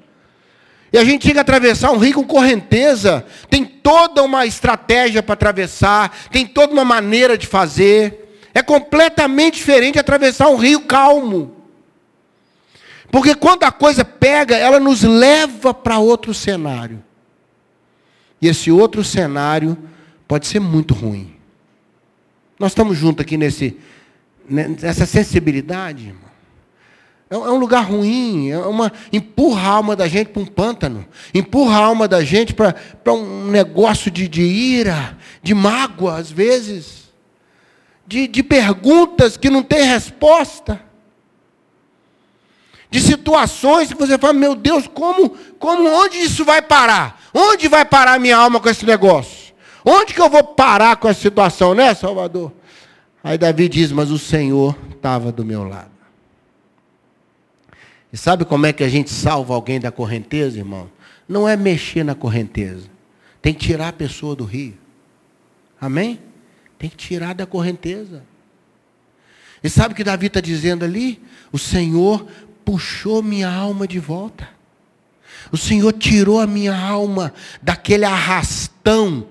E 0.92 0.98
a 0.98 1.04
gente 1.04 1.22
tinha 1.22 1.34
que 1.34 1.40
atravessar 1.40 1.90
um 1.90 1.98
rio 1.98 2.14
com 2.14 2.24
correnteza. 2.24 3.26
Tem 3.50 3.64
toda 3.64 4.22
uma 4.22 4.46
estratégia 4.46 5.22
para 5.22 5.32
atravessar, 5.32 6.16
tem 6.30 6.46
toda 6.46 6.72
uma 6.72 6.84
maneira 6.84 7.36
de 7.36 7.48
fazer. 7.48 8.23
É 8.54 8.62
completamente 8.62 9.56
diferente 9.56 9.98
atravessar 9.98 10.48
um 10.48 10.56
rio 10.56 10.82
calmo. 10.82 11.56
Porque 13.10 13.34
quando 13.34 13.64
a 13.64 13.72
coisa 13.72 14.04
pega, 14.04 14.56
ela 14.56 14.78
nos 14.78 15.02
leva 15.02 15.74
para 15.74 15.98
outro 15.98 16.32
cenário. 16.32 17.02
E 18.40 18.48
esse 18.48 18.70
outro 18.70 19.02
cenário 19.02 19.76
pode 20.28 20.46
ser 20.46 20.60
muito 20.60 20.94
ruim. 20.94 21.34
Nós 22.58 22.70
estamos 22.70 22.96
juntos 22.96 23.24
aqui 23.24 23.36
nesse, 23.36 23.76
nessa 24.48 25.06
sensibilidade, 25.06 26.06
irmão. 26.08 26.24
É, 27.30 27.34
é 27.34 27.50
um 27.50 27.58
lugar 27.58 27.84
ruim, 27.84 28.50
é 28.50 28.58
uma, 28.58 28.92
empurra 29.12 29.62
a 29.62 29.72
alma 29.72 29.96
da 29.96 30.06
gente 30.06 30.30
para 30.30 30.42
um 30.42 30.46
pântano, 30.46 31.04
empurra 31.32 31.76
a 31.78 31.84
alma 31.84 32.06
da 32.06 32.22
gente 32.22 32.54
para 32.54 32.74
um 33.12 33.50
negócio 33.50 34.10
de, 34.10 34.28
de 34.28 34.42
ira, 34.42 35.18
de 35.42 35.54
mágoa, 35.54 36.16
às 36.16 36.30
vezes, 36.30 37.03
de, 38.06 38.26
de 38.28 38.42
perguntas 38.42 39.36
que 39.36 39.50
não 39.50 39.62
tem 39.62 39.82
resposta, 39.82 40.80
de 42.90 43.00
situações 43.00 43.92
que 43.92 43.98
você 43.98 44.16
fala, 44.16 44.32
meu 44.32 44.54
Deus, 44.54 44.86
como, 44.86 45.30
como, 45.58 45.88
onde 45.88 46.18
isso 46.18 46.44
vai 46.44 46.62
parar? 46.62 47.20
Onde 47.34 47.66
vai 47.66 47.84
parar 47.84 48.20
minha 48.20 48.36
alma 48.36 48.60
com 48.60 48.68
esse 48.68 48.86
negócio? 48.86 49.52
Onde 49.84 50.14
que 50.14 50.20
eu 50.20 50.30
vou 50.30 50.44
parar 50.44 50.96
com 50.96 51.08
essa 51.08 51.20
situação, 51.20 51.74
né, 51.74 51.92
Salvador? 51.92 52.52
Aí 53.22 53.36
Davi 53.36 53.68
diz: 53.68 53.90
Mas 53.90 54.10
o 54.10 54.18
Senhor 54.18 54.78
estava 54.94 55.32
do 55.32 55.44
meu 55.44 55.64
lado. 55.64 55.90
E 58.12 58.16
sabe 58.16 58.44
como 58.44 58.64
é 58.64 58.72
que 58.72 58.84
a 58.84 58.88
gente 58.88 59.10
salva 59.10 59.54
alguém 59.54 59.80
da 59.80 59.90
correnteza, 59.90 60.58
irmão? 60.58 60.88
Não 61.28 61.48
é 61.48 61.56
mexer 61.56 62.04
na 62.04 62.14
correnteza. 62.14 62.86
Tem 63.42 63.52
que 63.52 63.66
tirar 63.66 63.88
a 63.88 63.92
pessoa 63.92 64.36
do 64.36 64.44
rio. 64.44 64.78
Amém? 65.80 66.20
Tem 66.84 66.90
que 66.90 66.98
tirar 66.98 67.34
da 67.34 67.46
correnteza. 67.46 68.22
E 69.62 69.70
sabe 69.70 69.94
o 69.94 69.96
que 69.96 70.04
Davi 70.04 70.26
está 70.26 70.38
dizendo 70.38 70.84
ali? 70.84 71.18
O 71.50 71.58
Senhor 71.58 72.26
puxou 72.62 73.22
minha 73.22 73.48
alma 73.48 73.88
de 73.88 73.98
volta. 73.98 74.46
O 75.50 75.56
Senhor 75.56 75.94
tirou 75.94 76.38
a 76.38 76.46
minha 76.46 76.78
alma 76.78 77.32
daquele 77.62 78.04
arrastão 78.04 79.26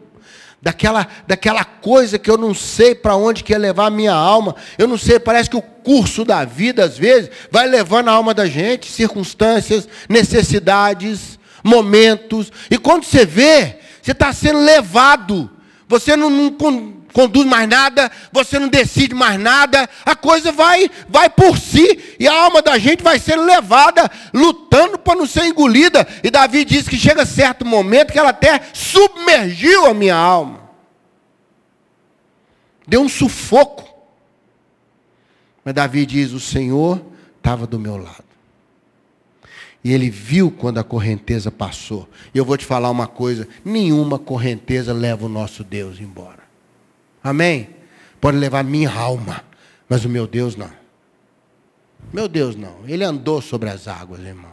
daquela, 0.60 1.07
daquela 1.27 1.63
coisa 1.63 2.17
que 2.17 2.31
eu 2.31 2.39
não 2.39 2.55
sei 2.55 2.95
para 2.95 3.15
onde 3.15 3.43
quer 3.43 3.60
levar 3.60 3.86
a 3.86 3.91
minha 3.91 4.13
alma. 4.13 4.55
Eu 4.75 4.88
não 4.88 4.98
sei, 4.98 5.19
parece 5.19 5.48
que 5.48 5.55
o 5.55 5.62
curso 5.62 6.25
da 6.25 6.43
vida, 6.43 6.83
às 6.83 6.98
vezes, 6.98 7.29
vai 7.51 7.67
levando 7.67 8.07
a 8.07 8.13
alma 8.13 8.33
da 8.33 8.48
gente, 8.48 8.91
circunstâncias, 8.91 9.88
necessidades, 10.10 11.38
momentos. 11.63 12.51
E 12.72 12.79
quando 12.79 13.03
você 13.03 13.27
vê, 13.27 13.77
você 14.01 14.12
está 14.12 14.33
sendo 14.33 14.57
levado. 14.57 15.51
Você 15.88 16.15
não, 16.15 16.31
não 16.31 16.50
conduz 17.13 17.46
mais 17.46 17.70
nada, 17.70 18.12
você 18.32 18.60
não 18.60 18.67
decide 18.67 19.13
mais 19.13 19.39
nada, 19.39 19.88
a 20.03 20.15
coisa 20.15 20.51
vai, 20.51 20.89
vai 21.08 21.29
por 21.29 21.58
si, 21.58 22.15
e 22.20 22.27
a 22.27 22.34
alma 22.34 22.62
da 22.62 22.77
gente 22.77 23.03
vai 23.03 23.20
sendo 23.20 23.46
levada, 23.46 24.10
lutando 24.34 24.98
para 24.98 25.15
não 25.15 25.25
ser 25.25 25.46
engolida. 25.46 26.05
E 26.24 26.29
Davi 26.29 26.65
diz 26.65 26.88
que 26.88 26.98
chega 26.98 27.25
certo 27.25 27.65
momento 27.65 28.12
que 28.12 28.20
ela 28.20 28.32
até 28.32 28.62
submergiu 28.74 29.86
a 29.86 29.93
minha 29.93 30.15
alma. 30.15 30.63
Deu 32.88 33.01
um 33.01 33.10
sufoco. 33.10 33.93
Mas 35.63 35.74
Davi 35.74 36.05
diz: 36.05 36.32
O 36.32 36.39
Senhor 36.39 37.01
estava 37.38 37.65
do 37.65 37.79
meu 37.79 37.96
lado. 37.96 38.24
E 39.84 39.91
ele 39.91 40.10
viu 40.10 40.50
quando 40.50 40.77
a 40.77 40.84
correnteza 40.84 41.51
passou. 41.51 42.08
E 42.34 42.38
eu 42.38 42.46
vou 42.46 42.58
te 42.58 42.65
falar 42.65 42.89
uma 42.89 43.08
coisa: 43.08 43.48
nenhuma 43.63 44.17
correnteza 44.17 44.93
leva 44.93 45.25
o 45.25 45.29
nosso 45.29 45.63
Deus 45.63 46.00
embora. 46.00 46.43
Amém? 47.24 47.70
Pode 48.20 48.38
levar 48.38 48.63
minha 48.63 48.92
alma, 48.92 49.44
mas 49.88 50.03
o 50.03 50.10
meu 50.10 50.27
Deus 50.27 50.56
não. 50.56 50.70
Meu 52.12 52.27
Deus 52.27 52.56
não. 52.56 52.77
Ele 52.86 53.03
andou 53.03 53.42
sobre 53.42 53.70
as 53.70 53.88
águas, 53.88 54.22
irmão. 54.22 54.51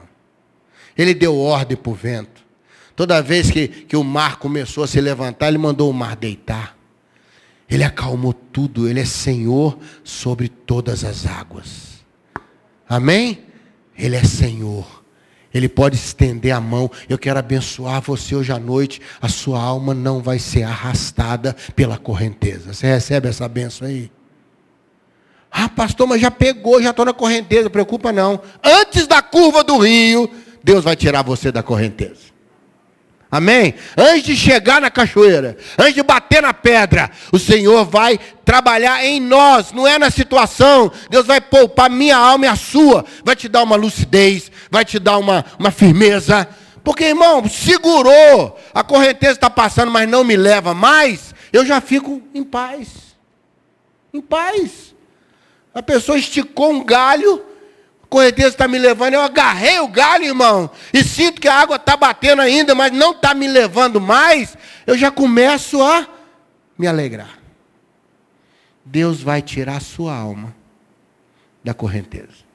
Ele 0.96 1.14
deu 1.14 1.36
ordem 1.36 1.76
para 1.76 1.90
o 1.90 1.94
vento. 1.94 2.44
Toda 2.94 3.22
vez 3.22 3.50
que, 3.50 3.66
que 3.66 3.96
o 3.96 4.04
mar 4.04 4.36
começou 4.36 4.84
a 4.84 4.86
se 4.86 5.00
levantar, 5.00 5.48
ele 5.48 5.58
mandou 5.58 5.90
o 5.90 5.94
mar 5.94 6.14
deitar. 6.14 6.76
Ele 7.68 7.84
acalmou 7.84 8.32
tudo. 8.32 8.88
Ele 8.88 9.00
é 9.00 9.04
Senhor 9.04 9.78
sobre 10.04 10.48
todas 10.48 11.04
as 11.04 11.26
águas. 11.26 12.04
Amém? 12.88 13.44
Ele 13.96 14.16
é 14.16 14.24
Senhor. 14.24 14.99
Ele 15.52 15.68
pode 15.68 15.96
estender 15.96 16.54
a 16.54 16.60
mão. 16.60 16.90
Eu 17.08 17.18
quero 17.18 17.38
abençoar 17.38 18.00
você 18.00 18.34
hoje 18.34 18.52
à 18.52 18.58
noite. 18.58 19.00
A 19.20 19.28
sua 19.28 19.60
alma 19.60 19.92
não 19.92 20.20
vai 20.20 20.38
ser 20.38 20.62
arrastada 20.62 21.56
pela 21.74 21.98
correnteza. 21.98 22.72
Você 22.72 22.86
recebe 22.86 23.28
essa 23.28 23.48
benção 23.48 23.88
aí? 23.88 24.10
Ah, 25.50 25.68
pastor, 25.68 26.06
mas 26.06 26.20
já 26.20 26.30
pegou, 26.30 26.80
já 26.80 26.90
estou 26.90 27.04
na 27.04 27.12
correnteza. 27.12 27.68
Preocupa 27.68 28.12
não. 28.12 28.40
Antes 28.62 29.06
da 29.06 29.20
curva 29.20 29.64
do 29.64 29.78
rio, 29.78 30.30
Deus 30.62 30.84
vai 30.84 30.94
tirar 30.94 31.22
você 31.22 31.50
da 31.50 31.62
correnteza. 31.62 32.30
Amém? 33.30 33.74
Antes 33.96 34.24
de 34.24 34.36
chegar 34.36 34.80
na 34.80 34.90
cachoeira, 34.90 35.56
antes 35.78 35.94
de 35.94 36.02
bater 36.02 36.42
na 36.42 36.52
pedra, 36.52 37.08
o 37.30 37.38
Senhor 37.38 37.84
vai 37.84 38.18
trabalhar 38.44 39.04
em 39.04 39.20
nós, 39.20 39.70
não 39.70 39.86
é 39.86 39.96
na 40.00 40.10
situação. 40.10 40.90
Deus 41.08 41.26
vai 41.26 41.40
poupar 41.40 41.88
minha 41.88 42.16
alma 42.16 42.46
e 42.46 42.48
a 42.48 42.56
sua, 42.56 43.04
vai 43.24 43.36
te 43.36 43.48
dar 43.48 43.62
uma 43.62 43.76
lucidez, 43.76 44.50
vai 44.70 44.84
te 44.84 44.98
dar 44.98 45.18
uma, 45.18 45.44
uma 45.58 45.70
firmeza. 45.70 46.48
Porque, 46.82 47.04
irmão, 47.04 47.46
segurou, 47.48 48.58
a 48.72 48.82
correnteza 48.82 49.32
está 49.32 49.50
passando, 49.50 49.90
mas 49.90 50.08
não 50.08 50.24
me 50.24 50.36
leva 50.36 50.72
mais, 50.72 51.34
eu 51.52 51.64
já 51.66 51.80
fico 51.80 52.22
em 52.32 52.44
paz. 52.44 53.16
Em 54.12 54.20
paz. 54.20 54.94
A 55.74 55.82
pessoa 55.82 56.18
esticou 56.18 56.72
um 56.72 56.84
galho, 56.84 57.44
a 58.02 58.06
correnteza 58.06 58.48
está 58.48 58.66
me 58.66 58.78
levando, 58.78 59.14
eu 59.14 59.20
agarrei 59.20 59.78
o 59.80 59.88
galho, 59.88 60.24
irmão, 60.24 60.70
e 60.92 61.04
sinto 61.04 61.40
que 61.40 61.48
a 61.48 61.54
água 61.54 61.76
está 61.76 61.96
batendo 61.96 62.42
ainda, 62.42 62.74
mas 62.74 62.92
não 62.92 63.12
está 63.12 63.34
me 63.34 63.46
levando 63.46 64.00
mais, 64.00 64.56
eu 64.86 64.96
já 64.96 65.10
começo 65.10 65.82
a 65.82 66.08
me 66.78 66.86
alegrar. 66.86 67.38
Deus 68.84 69.22
vai 69.22 69.42
tirar 69.42 69.76
a 69.76 69.80
sua 69.80 70.16
alma 70.16 70.54
da 71.62 71.74
correnteza. 71.74 72.49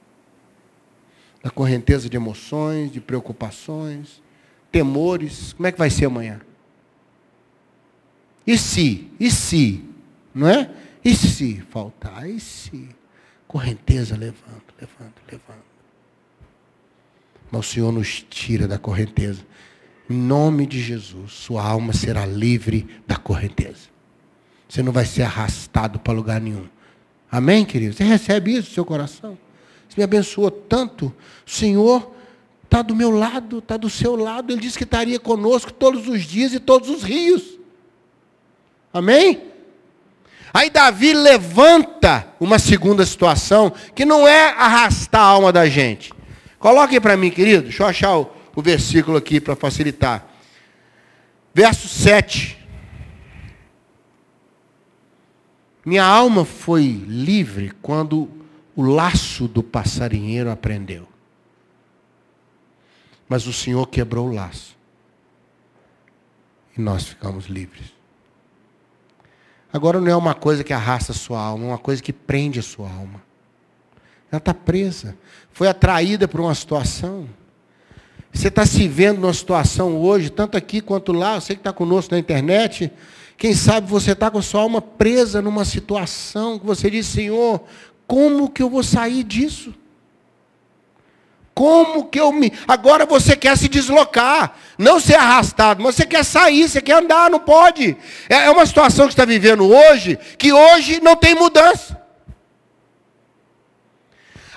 Da 1.46 1.50
correnteza 1.50 2.10
de 2.10 2.16
emoções, 2.16 2.90
de 2.90 3.00
preocupações, 3.00 4.20
temores. 4.72 5.52
Como 5.52 5.68
é 5.68 5.70
que 5.70 5.78
vai 5.78 5.88
ser 5.88 6.06
amanhã? 6.06 6.40
E 8.44 8.58
se? 8.58 9.08
E 9.20 9.30
se? 9.30 9.84
Não 10.34 10.48
é? 10.48 10.68
E 11.04 11.14
se 11.14 11.62
faltar? 11.70 12.28
E 12.28 12.40
se? 12.40 12.88
Correnteza 13.46 14.16
levando, 14.16 14.64
levando, 14.80 15.14
levando. 15.30 15.62
Mas 17.48 17.60
o 17.60 17.62
Senhor 17.62 17.92
nos 17.92 18.26
tira 18.28 18.66
da 18.66 18.76
correnteza. 18.76 19.46
Em 20.10 20.16
nome 20.16 20.66
de 20.66 20.82
Jesus, 20.82 21.30
sua 21.30 21.62
alma 21.62 21.92
será 21.92 22.26
livre 22.26 22.88
da 23.06 23.14
correnteza. 23.14 23.88
Você 24.68 24.82
não 24.82 24.90
vai 24.90 25.04
ser 25.04 25.22
arrastado 25.22 26.00
para 26.00 26.12
lugar 26.12 26.40
nenhum. 26.40 26.66
Amém, 27.30 27.64
querido? 27.64 27.94
Você 27.94 28.02
recebe 28.02 28.50
isso 28.50 28.70
no 28.70 28.74
seu 28.74 28.84
coração? 28.84 29.45
Me 29.96 30.02
abençoou 30.02 30.50
tanto. 30.50 31.14
O 31.46 31.50
Senhor 31.50 32.12
está 32.64 32.82
do 32.82 32.94
meu 32.94 33.10
lado, 33.10 33.58
está 33.58 33.76
do 33.76 33.90
seu 33.90 34.16
lado. 34.16 34.52
Ele 34.52 34.60
disse 34.60 34.78
que 34.78 34.84
estaria 34.84 35.18
conosco 35.18 35.72
todos 35.72 36.08
os 36.08 36.22
dias 36.22 36.52
e 36.52 36.60
todos 36.60 36.88
os 36.88 37.02
rios. 37.02 37.58
Amém? 38.92 39.42
Aí 40.52 40.70
Davi 40.70 41.12
levanta 41.12 42.26
uma 42.40 42.58
segunda 42.58 43.04
situação, 43.04 43.70
que 43.94 44.06
não 44.06 44.26
é 44.26 44.50
arrastar 44.50 45.20
a 45.20 45.24
alma 45.24 45.52
da 45.52 45.68
gente. 45.68 46.12
Coloque 46.58 46.98
para 46.98 47.16
mim, 47.16 47.30
querido. 47.30 47.64
Deixa 47.64 47.82
eu 47.82 47.86
achar 47.86 48.16
o, 48.16 48.30
o 48.54 48.62
versículo 48.62 49.18
aqui 49.18 49.40
para 49.40 49.54
facilitar. 49.54 50.26
Verso 51.52 51.88
7. 51.88 52.56
Minha 55.84 56.04
alma 56.04 56.44
foi 56.44 56.82
livre 57.06 57.72
quando 57.80 58.28
o 58.76 58.82
laço 58.82 59.48
do 59.48 59.62
passarinheiro 59.62 60.50
aprendeu. 60.50 61.08
Mas 63.26 63.46
o 63.46 63.52
Senhor 63.52 63.86
quebrou 63.88 64.28
o 64.28 64.34
laço. 64.34 64.76
E 66.76 66.80
nós 66.80 67.04
ficamos 67.04 67.46
livres. 67.46 67.96
Agora 69.72 69.98
não 69.98 70.08
é 70.08 70.16
uma 70.16 70.34
coisa 70.34 70.62
que 70.62 70.74
arrasta 70.74 71.12
a 71.12 71.14
sua 71.14 71.40
alma, 71.40 71.64
é 71.64 71.68
uma 71.68 71.78
coisa 71.78 72.02
que 72.02 72.12
prende 72.12 72.60
a 72.60 72.62
sua 72.62 72.88
alma. 72.88 73.22
Ela 74.30 74.38
está 74.38 74.52
presa. 74.52 75.16
Foi 75.50 75.68
atraída 75.68 76.28
por 76.28 76.40
uma 76.40 76.54
situação. 76.54 77.28
Você 78.32 78.48
está 78.48 78.66
se 78.66 78.86
vendo 78.86 79.20
numa 79.20 79.32
situação 79.32 79.96
hoje, 79.96 80.28
tanto 80.28 80.56
aqui 80.56 80.82
quanto 80.82 81.12
lá, 81.12 81.40
você 81.40 81.54
que 81.54 81.60
está 81.60 81.72
conosco 81.72 82.12
na 82.12 82.18
internet, 82.18 82.92
quem 83.38 83.54
sabe 83.54 83.88
você 83.88 84.12
está 84.12 84.30
com 84.30 84.38
a 84.38 84.42
sua 84.42 84.60
alma 84.60 84.82
presa 84.82 85.40
numa 85.40 85.64
situação 85.64 86.58
que 86.58 86.66
você 86.66 86.90
diz, 86.90 87.06
Senhor, 87.06 87.62
como 88.06 88.50
que 88.50 88.62
eu 88.62 88.70
vou 88.70 88.82
sair 88.82 89.22
disso? 89.22 89.74
Como 91.54 92.06
que 92.08 92.20
eu 92.20 92.30
me. 92.32 92.52
Agora 92.68 93.06
você 93.06 93.34
quer 93.34 93.56
se 93.56 93.66
deslocar, 93.66 94.56
não 94.76 95.00
ser 95.00 95.14
arrastado, 95.14 95.82
mas 95.82 95.94
você 95.94 96.04
quer 96.04 96.22
sair, 96.22 96.68
você 96.68 96.82
quer 96.82 96.98
andar, 96.98 97.30
não 97.30 97.40
pode. 97.40 97.96
É, 98.28 98.44
é 98.44 98.50
uma 98.50 98.66
situação 98.66 99.06
que 99.06 99.14
está 99.14 99.24
vivendo 99.24 99.66
hoje, 99.66 100.18
que 100.36 100.52
hoje 100.52 101.00
não 101.02 101.16
tem 101.16 101.34
mudança. 101.34 101.98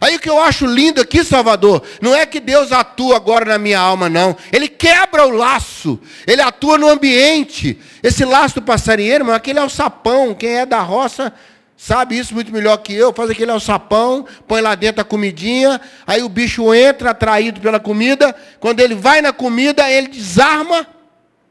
Aí 0.02 0.16
o 0.16 0.20
que 0.20 0.30
eu 0.30 0.42
acho 0.42 0.66
lindo 0.66 1.02
aqui, 1.02 1.24
Salvador, 1.24 1.84
não 2.02 2.16
é 2.16 2.26
que 2.26 2.40
Deus 2.40 2.72
atua 2.72 3.18
agora 3.18 3.46
na 3.46 3.58
minha 3.58 3.80
alma, 3.80 4.10
não. 4.10 4.36
Ele 4.52 4.68
quebra 4.68 5.26
o 5.26 5.30
laço, 5.30 6.00
ele 6.28 6.42
atua 6.42 6.78
no 6.78 6.90
ambiente. 6.90 7.80
Esse 8.04 8.24
laço 8.24 8.56
do 8.56 8.62
passarinheiro, 8.62 9.26
mas 9.26 9.36
aquele 9.36 9.60
é 9.60 9.64
o 9.64 9.70
sapão. 9.70 10.34
Quem 10.34 10.60
é 10.60 10.66
da 10.66 10.80
roça 10.80 11.34
sabe 11.80 12.18
isso 12.18 12.34
muito 12.34 12.52
melhor 12.52 12.76
que 12.78 12.94
eu. 12.94 13.14
Faz 13.14 13.30
aquele 13.30 13.52
alçapão, 13.52 14.26
põe 14.46 14.60
lá 14.60 14.76
dentro 14.76 15.02
a 15.02 15.06
comidinha, 15.06 15.80
aí 16.06 16.22
o 16.22 16.28
bicho 16.28 16.74
entra 16.74 17.12
atraído 17.12 17.62
pela 17.62 17.80
comida. 17.80 18.36
Quando 18.60 18.82
ele 18.82 18.94
vai 18.94 19.22
na 19.22 19.32
comida, 19.32 19.90
ele 19.90 20.10
desarma, 20.10 20.86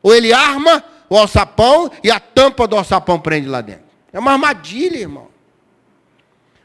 ou 0.03 0.15
ele 0.15 0.31
arma 0.31 0.85
o 1.09 1.17
alçapão 1.17 1.91
e 2.05 2.11
a 2.11 2.21
tampa 2.21 2.69
do 2.69 2.77
alçapão 2.77 3.19
prende 3.19 3.49
lá 3.49 3.63
dentro. 3.63 3.85
É 4.13 4.19
uma 4.19 4.33
armadilha, 4.33 4.99
irmão. 4.99 5.29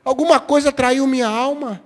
Alguma 0.03 0.41
coisa 0.41 0.67
atraiu 0.67 1.07
minha 1.07 1.29
alma. 1.29 1.81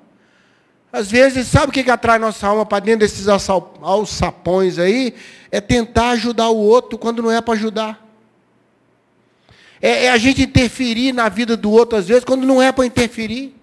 Às 0.92 1.12
vezes, 1.12 1.48
sabe 1.48 1.68
o 1.68 1.72
que, 1.72 1.84
que 1.84 1.92
atrai 1.92 2.18
nossa 2.18 2.48
alma 2.48 2.66
para 2.66 2.80
dentro 2.80 3.02
desses 3.02 3.28
alçapões 3.28 4.80
aí? 4.80 5.14
É 5.52 5.62
tentar 5.62 6.10
ajudar 6.10 6.50
o 6.50 6.58
outro 6.58 6.98
quando 6.98 7.22
não 7.22 7.32
é 7.32 7.40
para 7.40 7.54
ajudar. 7.54 8.07
É, 9.82 10.06
é, 10.06 10.12
a 10.12 10.18
gente 10.18 10.42
interferir 10.42 11.14
na 11.14 11.30
vida 11.30 11.56
do 11.56 11.72
outro, 11.72 11.98
às 11.98 12.08
vezes, 12.08 12.24
quando 12.24 12.46
não 12.46 12.62
é 12.62 12.72
para 12.72 12.86
interferir. 12.86 13.56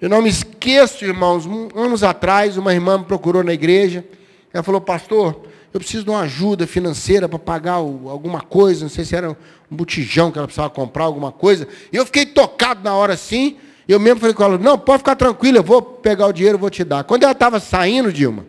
Eu 0.00 0.08
não 0.08 0.22
me 0.22 0.28
esqueço, 0.28 1.04
irmãos, 1.04 1.46
anos 1.74 2.02
atrás, 2.02 2.56
uma 2.56 2.72
irmã 2.74 2.98
me 2.98 3.04
procurou 3.04 3.42
na 3.42 3.52
igreja. 3.52 4.04
Ela 4.52 4.62
falou, 4.62 4.80
pastor, 4.80 5.40
eu 5.72 5.80
preciso 5.80 6.04
de 6.04 6.10
uma 6.10 6.20
ajuda 6.20 6.66
financeira 6.66 7.28
para 7.28 7.38
pagar 7.38 7.72
alguma 7.72 8.40
coisa, 8.40 8.82
não 8.82 8.88
sei 8.88 9.04
se 9.04 9.16
era 9.16 9.30
um 9.30 9.36
botijão 9.76 10.30
que 10.30 10.38
ela 10.38 10.46
precisava 10.46 10.70
comprar, 10.70 11.04
alguma 11.04 11.32
coisa. 11.32 11.66
E 11.92 11.96
eu 11.96 12.06
fiquei 12.06 12.26
tocado 12.26 12.84
na 12.84 12.94
hora 12.94 13.14
assim. 13.14 13.56
Eu 13.88 13.98
mesmo 13.98 14.20
falei 14.20 14.34
com 14.34 14.44
ela, 14.44 14.56
não, 14.56 14.78
pode 14.78 14.98
ficar 14.98 15.16
tranquila, 15.16 15.58
eu 15.58 15.62
vou 15.62 15.82
pegar 15.82 16.26
o 16.26 16.32
dinheiro, 16.32 16.56
vou 16.56 16.70
te 16.70 16.84
dar. 16.84 17.04
Quando 17.04 17.24
ela 17.24 17.32
estava 17.32 17.58
saindo, 17.58 18.12
Dilma, 18.12 18.46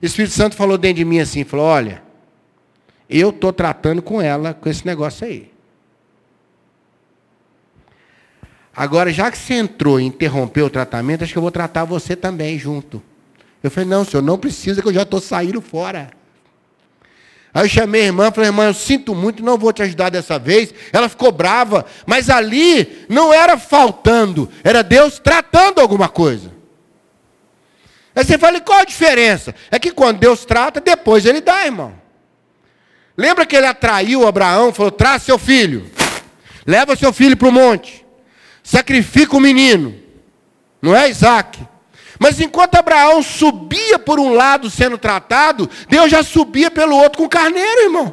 o 0.00 0.06
Espírito 0.06 0.34
Santo 0.34 0.56
falou 0.56 0.78
dentro 0.78 0.98
de 0.98 1.04
mim 1.04 1.18
assim, 1.18 1.42
falou, 1.44 1.66
olha, 1.66 2.02
eu 3.08 3.30
estou 3.30 3.52
tratando 3.52 4.02
com 4.02 4.20
ela 4.20 4.54
com 4.54 4.68
esse 4.68 4.84
negócio 4.84 5.26
aí. 5.26 5.50
Agora, 8.74 9.10
já 9.10 9.30
que 9.30 9.38
você 9.38 9.54
entrou 9.54 9.98
e 9.98 10.04
interrompeu 10.04 10.66
o 10.66 10.70
tratamento, 10.70 11.24
acho 11.24 11.32
que 11.32 11.38
eu 11.38 11.42
vou 11.42 11.50
tratar 11.50 11.84
você 11.84 12.14
também 12.14 12.58
junto. 12.58 13.02
Eu 13.62 13.70
falei, 13.70 13.88
não, 13.88 14.04
senhor, 14.04 14.22
não 14.22 14.38
precisa 14.38 14.82
que 14.82 14.88
eu 14.88 14.92
já 14.92 15.02
estou 15.02 15.20
saindo 15.20 15.62
fora. 15.62 16.10
Aí 17.54 17.64
eu 17.64 17.68
chamei 17.70 18.02
a 18.02 18.04
irmã, 18.04 18.30
falei, 18.30 18.50
irmã, 18.50 18.66
eu 18.66 18.74
sinto 18.74 19.14
muito, 19.14 19.42
não 19.42 19.56
vou 19.56 19.72
te 19.72 19.82
ajudar 19.82 20.10
dessa 20.10 20.38
vez. 20.38 20.74
Ela 20.92 21.08
ficou 21.08 21.32
brava, 21.32 21.86
mas 22.04 22.28
ali 22.28 23.06
não 23.08 23.32
era 23.32 23.56
faltando, 23.56 24.50
era 24.62 24.82
Deus 24.82 25.18
tratando 25.18 25.80
alguma 25.80 26.06
coisa. 26.06 26.52
Aí 28.14 28.24
você 28.24 28.36
fala, 28.36 28.60
qual 28.60 28.80
a 28.80 28.84
diferença? 28.84 29.54
É 29.70 29.78
que 29.78 29.90
quando 29.90 30.18
Deus 30.18 30.44
trata, 30.44 30.82
depois 30.82 31.24
Ele 31.24 31.40
dá, 31.40 31.64
irmão. 31.64 32.05
Lembra 33.16 33.46
que 33.46 33.56
ele 33.56 33.66
atraiu 33.66 34.26
Abraão, 34.26 34.72
falou, 34.72 34.92
traz 34.92 35.22
seu 35.22 35.38
filho, 35.38 35.90
leva 36.66 36.96
seu 36.96 37.12
filho 37.12 37.36
para 37.36 37.48
o 37.48 37.52
monte, 37.52 38.04
sacrifica 38.62 39.36
o 39.36 39.40
menino, 39.40 39.94
não 40.82 40.94
é 40.94 41.08
Isaac? 41.08 41.66
Mas 42.18 42.40
enquanto 42.40 42.76
Abraão 42.76 43.22
subia 43.22 43.98
por 43.98 44.18
um 44.18 44.32
lado 44.34 44.70
sendo 44.70 44.98
tratado, 44.98 45.68
Deus 45.88 46.10
já 46.10 46.22
subia 46.22 46.70
pelo 46.70 46.96
outro 46.96 47.18
com 47.18 47.24
o 47.24 47.28
carneiro, 47.28 47.82
irmão. 47.82 48.12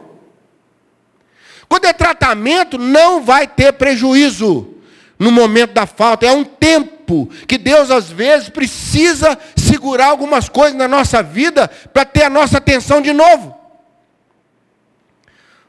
Quando 1.67 1.85
é 1.85 1.93
tratamento, 1.93 2.77
não 2.77 3.23
vai 3.23 3.47
ter 3.47 3.73
prejuízo 3.73 4.75
no 5.17 5.31
momento 5.31 5.73
da 5.73 5.85
falta. 5.85 6.25
É 6.25 6.31
um 6.31 6.43
tempo 6.43 7.29
que 7.47 7.57
Deus, 7.57 7.89
às 7.89 8.09
vezes, 8.09 8.49
precisa 8.49 9.37
segurar 9.55 10.07
algumas 10.07 10.49
coisas 10.49 10.77
na 10.77 10.87
nossa 10.87 11.23
vida 11.23 11.67
para 11.93 12.05
ter 12.05 12.23
a 12.23 12.29
nossa 12.29 12.57
atenção 12.57 13.01
de 13.01 13.13
novo. 13.13 13.62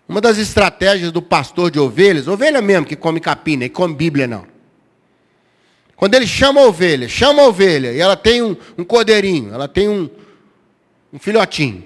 Uma 0.09 0.21
das 0.21 0.37
estratégias 0.39 1.11
do 1.11 1.23
pastor 1.23 1.71
de 1.71 1.79
ovelhas, 1.79 2.29
ovelha 2.29 2.61
mesmo 2.61 2.87
que 2.87 2.95
come 2.95 3.21
capim, 3.21 3.57
nem 3.57 3.69
come 3.69 3.95
Bíblia 3.95 4.27
não. 4.27 4.47
Quando 5.97 6.15
ele 6.15 6.27
chama 6.27 6.61
a 6.61 6.67
ovelha, 6.67 7.09
chama 7.09 7.43
a 7.43 7.47
ovelha, 7.47 7.93
e 7.93 8.01
ela 8.01 8.17
tem 8.17 8.43
um, 8.43 8.57
um 8.77 8.85
cordeirinho, 8.85 9.55
ela 9.55 9.67
tem 9.67 9.89
um, 9.89 10.11
um 11.13 11.19
filhotinho. 11.19 11.85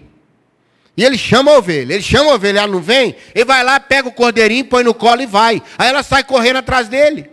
E 0.97 1.05
ele 1.05 1.17
chama 1.17 1.53
a 1.53 1.59
ovelha, 1.59 1.95
ele 1.95 2.03
chama 2.03 2.33
a 2.33 2.35
ovelha, 2.35 2.59
ela 2.59 2.73
não 2.73 2.81
vem, 2.81 3.15
ele 3.33 3.45
vai 3.45 3.63
lá, 3.63 3.79
pega 3.79 4.09
o 4.09 4.13
cordeirinho, 4.13 4.65
põe 4.65 4.83
no 4.83 4.93
colo 4.93 5.23
e 5.23 5.27
vai. 5.27 5.63
Aí 5.79 5.89
ela 5.89 6.03
sai 6.03 6.25
correndo 6.25 6.57
atrás 6.57 6.89
dele. 6.89 7.31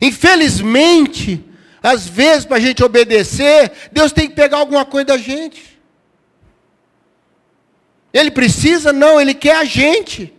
Infelizmente, 0.00 1.44
às 1.82 2.06
vezes, 2.06 2.44
para 2.44 2.56
a 2.56 2.60
gente 2.60 2.82
obedecer, 2.82 3.70
Deus 3.92 4.12
tem 4.12 4.28
que 4.28 4.34
pegar 4.34 4.58
alguma 4.58 4.84
coisa 4.84 5.08
da 5.08 5.18
gente. 5.18 5.77
Ele 8.12 8.30
precisa? 8.30 8.92
Não, 8.92 9.20
ele 9.20 9.34
quer 9.34 9.56
a 9.56 9.64
gente. 9.64 10.32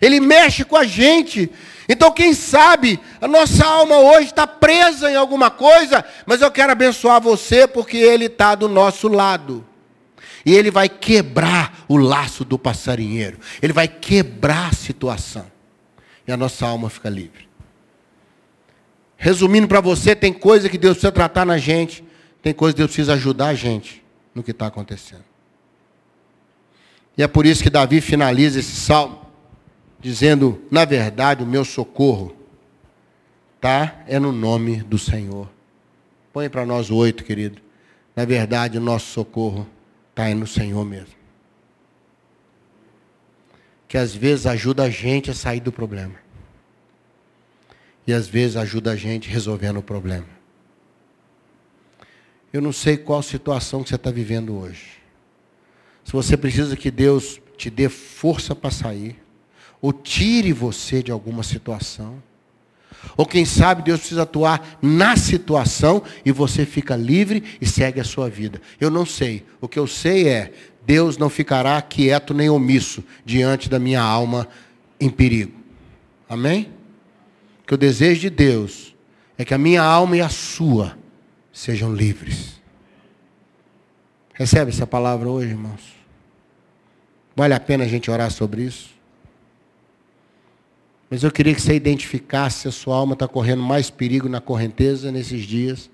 Ele 0.00 0.20
mexe 0.20 0.64
com 0.64 0.76
a 0.76 0.84
gente. 0.84 1.50
Então, 1.88 2.10
quem 2.10 2.34
sabe, 2.34 2.98
a 3.20 3.28
nossa 3.28 3.64
alma 3.64 3.98
hoje 3.98 4.26
está 4.26 4.46
presa 4.46 5.10
em 5.10 5.16
alguma 5.16 5.50
coisa, 5.50 6.04
mas 6.26 6.40
eu 6.42 6.50
quero 6.50 6.72
abençoar 6.72 7.20
você 7.20 7.66
porque 7.66 7.96
Ele 7.96 8.26
está 8.26 8.54
do 8.54 8.68
nosso 8.68 9.08
lado. 9.08 9.64
E 10.44 10.54
Ele 10.54 10.70
vai 10.70 10.88
quebrar 10.88 11.84
o 11.88 11.96
laço 11.96 12.44
do 12.44 12.58
passarinheiro. 12.58 13.38
Ele 13.62 13.72
vai 13.72 13.88
quebrar 13.88 14.70
a 14.70 14.74
situação. 14.74 15.46
E 16.26 16.32
a 16.32 16.36
nossa 16.36 16.66
alma 16.66 16.90
fica 16.90 17.08
livre. 17.08 17.48
Resumindo 19.16 19.66
para 19.66 19.80
você, 19.80 20.14
tem 20.14 20.32
coisa 20.32 20.68
que 20.68 20.76
Deus 20.76 20.94
precisa 20.94 21.12
tratar 21.12 21.46
na 21.46 21.56
gente, 21.56 22.04
tem 22.42 22.52
coisa 22.52 22.74
que 22.74 22.78
Deus 22.78 22.90
precisa 22.90 23.14
ajudar 23.14 23.48
a 23.48 23.54
gente 23.54 24.04
no 24.34 24.42
que 24.42 24.50
está 24.50 24.66
acontecendo. 24.66 25.24
E 27.16 27.22
é 27.22 27.26
por 27.26 27.46
isso 27.46 27.62
que 27.62 27.70
Davi 27.70 28.00
finaliza 28.00 28.60
esse 28.60 28.76
salmo 28.76 29.26
dizendo: 29.98 30.62
Na 30.70 30.84
verdade, 30.84 31.42
o 31.42 31.46
meu 31.46 31.64
socorro 31.64 32.36
tá 33.60 34.02
é 34.06 34.18
no 34.18 34.32
nome 34.32 34.82
do 34.82 34.98
Senhor. 34.98 35.48
Põe 36.32 36.48
para 36.50 36.66
nós 36.66 36.90
o 36.90 36.96
oito, 36.96 37.24
querido. 37.24 37.62
Na 38.14 38.24
verdade, 38.24 38.78
o 38.78 38.80
nosso 38.80 39.06
socorro 39.06 39.66
está 40.10 40.28
no 40.34 40.46
Senhor 40.46 40.84
mesmo. 40.84 41.14
Que 43.88 43.96
às 43.96 44.14
vezes 44.14 44.46
ajuda 44.46 44.84
a 44.84 44.90
gente 44.90 45.30
a 45.30 45.34
sair 45.34 45.60
do 45.60 45.72
problema. 45.72 46.14
E 48.06 48.12
às 48.12 48.28
vezes 48.28 48.56
ajuda 48.56 48.92
a 48.92 48.96
gente 48.96 49.28
resolvendo 49.28 49.78
o 49.78 49.82
problema. 49.82 50.26
Eu 52.52 52.60
não 52.60 52.72
sei 52.72 52.96
qual 52.96 53.22
situação 53.22 53.82
que 53.82 53.88
você 53.88 53.96
está 53.96 54.10
vivendo 54.10 54.56
hoje. 54.56 54.95
Se 56.06 56.12
você 56.12 56.36
precisa 56.36 56.76
que 56.76 56.88
Deus 56.88 57.40
te 57.58 57.68
dê 57.68 57.88
força 57.88 58.54
para 58.54 58.70
sair, 58.70 59.16
ou 59.82 59.92
tire 59.92 60.52
você 60.52 61.02
de 61.02 61.10
alguma 61.10 61.42
situação. 61.42 62.22
Ou 63.16 63.26
quem 63.26 63.44
sabe 63.44 63.82
Deus 63.82 63.98
precisa 63.98 64.22
atuar 64.22 64.78
na 64.80 65.16
situação 65.16 66.04
e 66.24 66.30
você 66.30 66.64
fica 66.64 66.94
livre 66.94 67.42
e 67.60 67.66
segue 67.66 68.00
a 68.00 68.04
sua 68.04 68.30
vida. 68.30 68.62
Eu 68.80 68.88
não 68.88 69.04
sei. 69.04 69.44
O 69.60 69.66
que 69.66 69.80
eu 69.80 69.86
sei 69.88 70.28
é, 70.28 70.52
Deus 70.86 71.18
não 71.18 71.28
ficará 71.28 71.82
quieto 71.82 72.32
nem 72.32 72.48
omisso 72.48 73.02
diante 73.24 73.68
da 73.68 73.80
minha 73.80 74.00
alma 74.00 74.46
em 75.00 75.10
perigo. 75.10 75.58
Amém? 76.28 76.70
Que 77.66 77.74
o 77.74 77.78
desejo 77.78 78.20
de 78.20 78.30
Deus 78.30 78.94
é 79.36 79.44
que 79.44 79.54
a 79.54 79.58
minha 79.58 79.82
alma 79.82 80.16
e 80.16 80.20
a 80.20 80.28
sua 80.28 80.96
sejam 81.52 81.92
livres. 81.92 82.55
Recebe 84.38 84.70
essa 84.70 84.86
palavra 84.86 85.30
hoje, 85.30 85.48
irmãos? 85.48 85.96
Vale 87.34 87.54
a 87.54 87.60
pena 87.60 87.84
a 87.84 87.88
gente 87.88 88.10
orar 88.10 88.30
sobre 88.30 88.64
isso? 88.64 88.90
Mas 91.08 91.22
eu 91.22 91.30
queria 91.30 91.54
que 91.54 91.62
você 91.62 91.74
identificasse 91.74 92.60
se 92.60 92.68
a 92.68 92.70
sua 92.70 92.96
alma 92.96 93.14
está 93.14 93.26
correndo 93.26 93.62
mais 93.62 93.88
perigo 93.88 94.28
na 94.28 94.38
correnteza 94.38 95.10
nesses 95.10 95.44
dias 95.44 95.88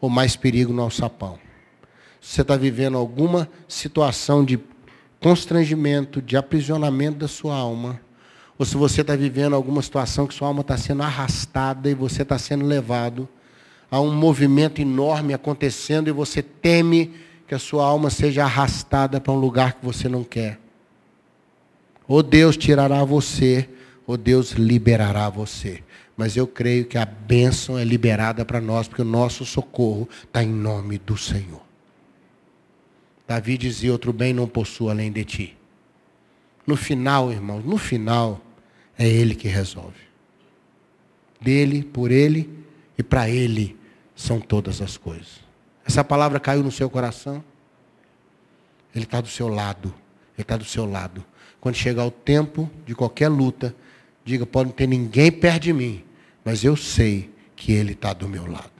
ou 0.00 0.08
mais 0.08 0.34
perigo 0.36 0.72
no 0.72 0.80
alçapão. 0.80 1.38
Se 2.18 2.36
você 2.36 2.40
está 2.40 2.56
vivendo 2.56 2.96
alguma 2.96 3.46
situação 3.68 4.42
de 4.42 4.58
constrangimento, 5.20 6.22
de 6.22 6.34
aprisionamento 6.34 7.18
da 7.18 7.28
sua 7.28 7.54
alma, 7.54 8.00
ou 8.58 8.64
se 8.64 8.74
você 8.74 9.02
está 9.02 9.14
vivendo 9.14 9.54
alguma 9.54 9.82
situação 9.82 10.26
que 10.26 10.32
sua 10.32 10.48
alma 10.48 10.62
está 10.62 10.78
sendo 10.78 11.02
arrastada 11.02 11.90
e 11.90 11.94
você 11.94 12.22
está 12.22 12.38
sendo 12.38 12.64
levado 12.64 13.28
a 13.90 14.00
um 14.00 14.14
movimento 14.14 14.80
enorme 14.80 15.34
acontecendo 15.34 16.08
e 16.08 16.12
você 16.12 16.42
teme 16.42 17.12
que 17.52 17.56
a 17.56 17.58
sua 17.58 17.84
alma 17.84 18.08
seja 18.08 18.44
arrastada 18.44 19.20
para 19.20 19.30
um 19.30 19.36
lugar 19.38 19.74
que 19.74 19.84
você 19.84 20.08
não 20.08 20.24
quer. 20.24 20.58
Ou 22.08 22.22
Deus 22.22 22.56
tirará 22.56 23.04
você 23.04 23.68
ou 24.06 24.16
Deus 24.16 24.52
liberará 24.52 25.28
você. 25.28 25.84
Mas 26.16 26.34
eu 26.34 26.46
creio 26.46 26.86
que 26.86 26.96
a 26.96 27.04
bênção 27.04 27.78
é 27.78 27.84
liberada 27.84 28.42
para 28.42 28.58
nós, 28.58 28.88
porque 28.88 29.02
o 29.02 29.04
nosso 29.04 29.44
socorro 29.44 30.08
está 30.24 30.42
em 30.42 30.48
nome 30.48 30.96
do 30.96 31.14
Senhor. 31.18 31.60
Davi 33.28 33.58
dizia: 33.58 33.92
Outro 33.92 34.14
bem 34.14 34.32
não 34.32 34.48
possuo 34.48 34.88
além 34.88 35.12
de 35.12 35.22
ti. 35.22 35.56
No 36.66 36.74
final, 36.74 37.30
irmãos, 37.30 37.62
no 37.66 37.76
final, 37.76 38.40
é 38.98 39.06
Ele 39.06 39.34
que 39.34 39.46
resolve. 39.46 40.00
Dele, 41.38 41.82
por 41.82 42.10
Ele 42.10 42.48
e 42.96 43.02
para 43.02 43.28
Ele 43.28 43.76
são 44.16 44.40
todas 44.40 44.80
as 44.80 44.96
coisas. 44.96 45.41
Essa 45.86 46.04
palavra 46.04 46.38
caiu 46.38 46.62
no 46.62 46.70
seu 46.70 46.88
coração? 46.88 47.42
Ele 48.94 49.04
está 49.04 49.20
do 49.20 49.28
seu 49.28 49.48
lado. 49.48 49.94
Ele 50.34 50.42
está 50.42 50.56
do 50.56 50.64
seu 50.64 50.84
lado. 50.90 51.24
Quando 51.60 51.74
chegar 51.74 52.04
o 52.04 52.10
tempo 52.10 52.70
de 52.86 52.94
qualquer 52.94 53.28
luta, 53.28 53.74
Diga, 54.24 54.46
pode 54.46 54.68
não 54.68 54.74
ter 54.74 54.86
ninguém 54.86 55.32
perto 55.32 55.62
de 55.62 55.72
mim, 55.72 56.04
mas 56.44 56.62
eu 56.62 56.76
sei 56.76 57.30
que 57.56 57.72
Ele 57.72 57.92
está 57.92 58.12
do 58.12 58.28
meu 58.28 58.50
lado. 58.50 58.70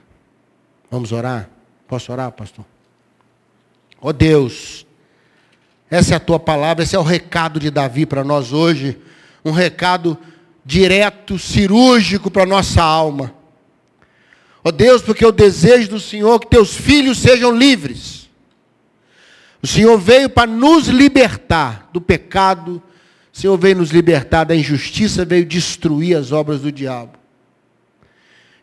Vamos 0.89 1.11
orar? 1.11 1.49
Posso 1.87 2.11
orar, 2.11 2.31
pastor? 2.31 2.65
Ó 4.01 4.09
oh 4.09 4.13
Deus, 4.13 4.85
essa 5.89 6.13
é 6.13 6.17
a 6.17 6.19
tua 6.19 6.39
palavra, 6.39 6.83
esse 6.83 6.95
é 6.95 6.99
o 6.99 7.03
recado 7.03 7.59
de 7.59 7.69
Davi 7.69 8.05
para 8.05 8.23
nós 8.23 8.53
hoje. 8.53 8.99
Um 9.43 9.51
recado 9.51 10.17
direto, 10.65 11.37
cirúrgico 11.37 12.31
para 12.31 12.43
a 12.43 12.47
nossa 12.47 12.81
alma. 12.81 13.33
Ó 14.63 14.69
oh 14.69 14.71
Deus, 14.71 15.01
porque 15.01 15.25
eu 15.25 15.31
desejo 15.31 15.89
do 15.89 15.99
Senhor 15.99 16.39
que 16.39 16.47
teus 16.47 16.73
filhos 16.73 17.19
sejam 17.19 17.55
livres. 17.55 18.29
O 19.61 19.67
Senhor 19.67 19.97
veio 19.97 20.29
para 20.29 20.49
nos 20.49 20.87
libertar 20.87 21.89
do 21.91 21.99
pecado, 21.99 22.81
o 23.33 23.37
Senhor 23.37 23.57
veio 23.57 23.77
nos 23.77 23.91
libertar 23.91 24.43
da 24.43 24.55
injustiça, 24.55 25.25
veio 25.25 25.45
destruir 25.45 26.17
as 26.17 26.31
obras 26.31 26.61
do 26.61 26.71
diabo. 26.71 27.17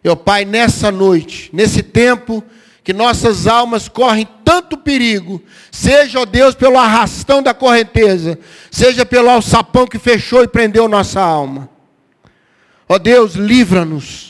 Meu 0.02 0.16
Pai, 0.16 0.44
nessa 0.44 0.90
noite, 0.90 1.50
nesse 1.52 1.82
tempo 1.82 2.42
que 2.82 2.92
nossas 2.92 3.46
almas 3.46 3.88
correm 3.88 4.26
tanto 4.42 4.78
perigo, 4.78 5.42
seja, 5.70 6.20
ó 6.20 6.24
Deus, 6.24 6.54
pelo 6.54 6.78
arrastão 6.78 7.42
da 7.42 7.52
correnteza, 7.52 8.38
seja 8.70 9.04
pelo 9.04 9.28
alçapão 9.28 9.86
que 9.86 9.98
fechou 9.98 10.42
e 10.42 10.48
prendeu 10.48 10.88
nossa 10.88 11.20
alma. 11.20 11.68
Ó 12.88 12.98
Deus, 12.98 13.34
livra-nos, 13.34 14.29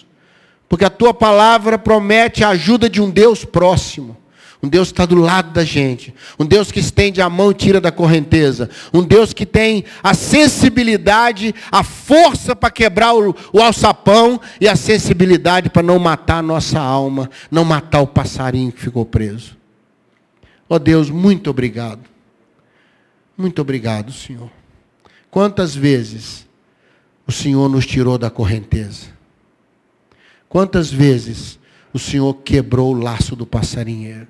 porque 0.71 0.85
a 0.85 0.91
tua 0.91 1.13
palavra 1.13 1.77
promete 1.77 2.45
a 2.45 2.51
ajuda 2.51 2.89
de 2.89 3.03
um 3.03 3.11
Deus 3.11 3.45
próximo. 3.45 4.17
Um 4.63 4.69
Deus 4.69 4.89
que 4.89 4.93
está 4.93 5.05
do 5.05 5.17
lado 5.17 5.53
da 5.53 5.65
gente. 5.65 6.15
Um 6.39 6.47
Deus 6.47 6.71
que 6.71 6.79
estende 6.79 7.21
a 7.21 7.29
mão 7.29 7.51
e 7.51 7.55
tira 7.55 7.81
da 7.81 7.91
correnteza. 7.91 8.71
Um 8.95 9.03
Deus 9.03 9.33
que 9.33 9.45
tem 9.45 9.85
a 10.01 10.15
sensibilidade, 10.15 11.53
a 11.73 11.83
força 11.83 12.55
para 12.55 12.71
quebrar 12.71 13.15
o, 13.15 13.35
o 13.53 13.61
alçapão 13.61 14.41
e 14.61 14.69
a 14.69 14.77
sensibilidade 14.77 15.71
para 15.71 15.83
não 15.83 15.99
matar 15.99 16.37
a 16.37 16.43
nossa 16.43 16.79
alma, 16.79 17.29
não 17.51 17.65
matar 17.65 18.03
o 18.03 18.07
passarinho 18.07 18.71
que 18.71 18.81
ficou 18.81 19.05
preso. 19.05 19.57
Ó 20.69 20.77
oh 20.77 20.79
Deus, 20.79 21.11
muito 21.11 21.51
obrigado. 21.51 22.03
Muito 23.37 23.61
obrigado, 23.61 24.13
Senhor. 24.13 24.49
Quantas 25.33 25.75
vezes 25.75 26.47
o 27.27 27.33
Senhor 27.33 27.69
nos 27.69 27.85
tirou 27.85 28.17
da 28.17 28.31
correnteza? 28.31 29.19
Quantas 30.51 30.91
vezes 30.91 31.61
o 31.93 31.99
Senhor 31.99 32.35
quebrou 32.35 32.93
o 32.93 32.99
laço 32.99 33.37
do 33.37 33.47
passarinheiro? 33.47 34.27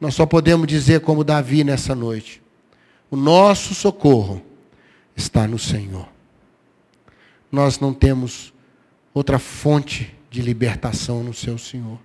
Nós 0.00 0.14
só 0.14 0.24
podemos 0.24 0.68
dizer 0.68 1.00
como 1.00 1.24
Davi 1.24 1.64
nessa 1.64 1.92
noite: 1.92 2.40
o 3.10 3.16
nosso 3.16 3.74
socorro 3.74 4.40
está 5.16 5.48
no 5.48 5.58
Senhor. 5.58 6.08
Nós 7.50 7.80
não 7.80 7.92
temos 7.92 8.54
outra 9.12 9.40
fonte 9.40 10.16
de 10.30 10.40
libertação 10.40 11.24
no 11.24 11.34
seu 11.34 11.58
Senhor. 11.58 11.98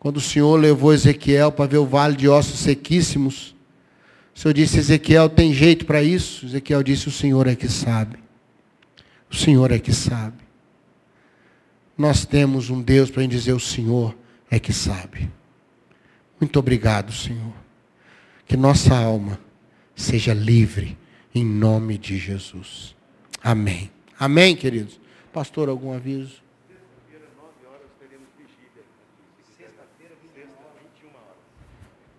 Quando 0.00 0.16
o 0.16 0.20
Senhor 0.20 0.56
levou 0.56 0.92
Ezequiel 0.92 1.52
para 1.52 1.66
ver 1.66 1.78
o 1.78 1.86
vale 1.86 2.16
de 2.16 2.28
ossos 2.28 2.58
sequíssimos, 2.58 3.54
o 4.34 4.40
Senhor 4.40 4.54
disse: 4.54 4.78
Ezequiel, 4.78 5.28
tem 5.28 5.54
jeito 5.54 5.86
para 5.86 6.02
isso? 6.02 6.46
Ezequiel 6.46 6.82
disse: 6.82 7.06
O 7.06 7.12
Senhor 7.12 7.46
é 7.46 7.54
que 7.54 7.68
sabe. 7.68 8.18
O 9.30 9.36
Senhor 9.36 9.70
é 9.70 9.78
que 9.78 9.92
sabe. 9.92 10.47
Nós 11.98 12.24
temos 12.24 12.70
um 12.70 12.80
Deus 12.80 13.10
para 13.10 13.26
dizer: 13.26 13.52
O 13.52 13.60
Senhor 13.60 14.16
é 14.48 14.60
que 14.60 14.72
sabe. 14.72 15.28
Muito 16.40 16.56
obrigado, 16.56 17.12
Senhor. 17.12 17.52
Que 18.46 18.56
nossa 18.56 18.96
alma 18.96 19.38
seja 19.96 20.32
livre 20.32 20.96
em 21.34 21.44
nome 21.44 21.98
de 21.98 22.16
Jesus. 22.16 22.94
Amém. 23.42 23.90
Amém, 24.18 24.54
queridos. 24.54 25.00
Pastor, 25.32 25.68
algum 25.68 25.92
aviso? 25.92 26.46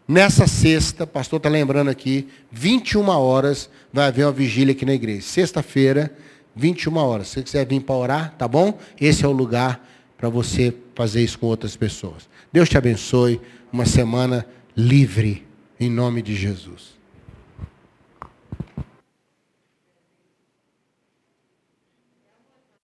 Nessa 0.05 0.47
sexta, 0.47 1.05
pastor 1.05 1.37
está 1.37 1.49
lembrando 1.49 1.89
aqui, 1.89 2.27
21 2.51 3.07
horas 3.09 3.69
vai 3.93 4.07
haver 4.07 4.25
uma 4.25 4.31
vigília 4.31 4.71
aqui 4.71 4.83
na 4.83 4.95
igreja. 4.95 5.21
Sexta-feira, 5.21 6.17
21 6.59 6.97
horas. 6.97 7.27
Se 7.29 7.35
você 7.35 7.43
quiser 7.43 7.65
vir 7.65 7.81
para 7.81 7.95
orar, 7.95 8.35
tá 8.37 8.47
bom? 8.47 8.77
Esse 8.99 9.25
é 9.25 9.27
o 9.27 9.31
lugar 9.31 9.83
para 10.17 10.29
você 10.29 10.75
fazer 10.93 11.23
isso 11.23 11.39
com 11.39 11.47
outras 11.47 11.75
pessoas. 11.75 12.29
Deus 12.51 12.67
te 12.67 12.77
abençoe 12.77 13.39
uma 13.71 13.85
semana 13.85 14.45
livre, 14.75 15.47
em 15.79 15.89
nome 15.89 16.21
de 16.21 16.35
Jesus. 16.35 16.98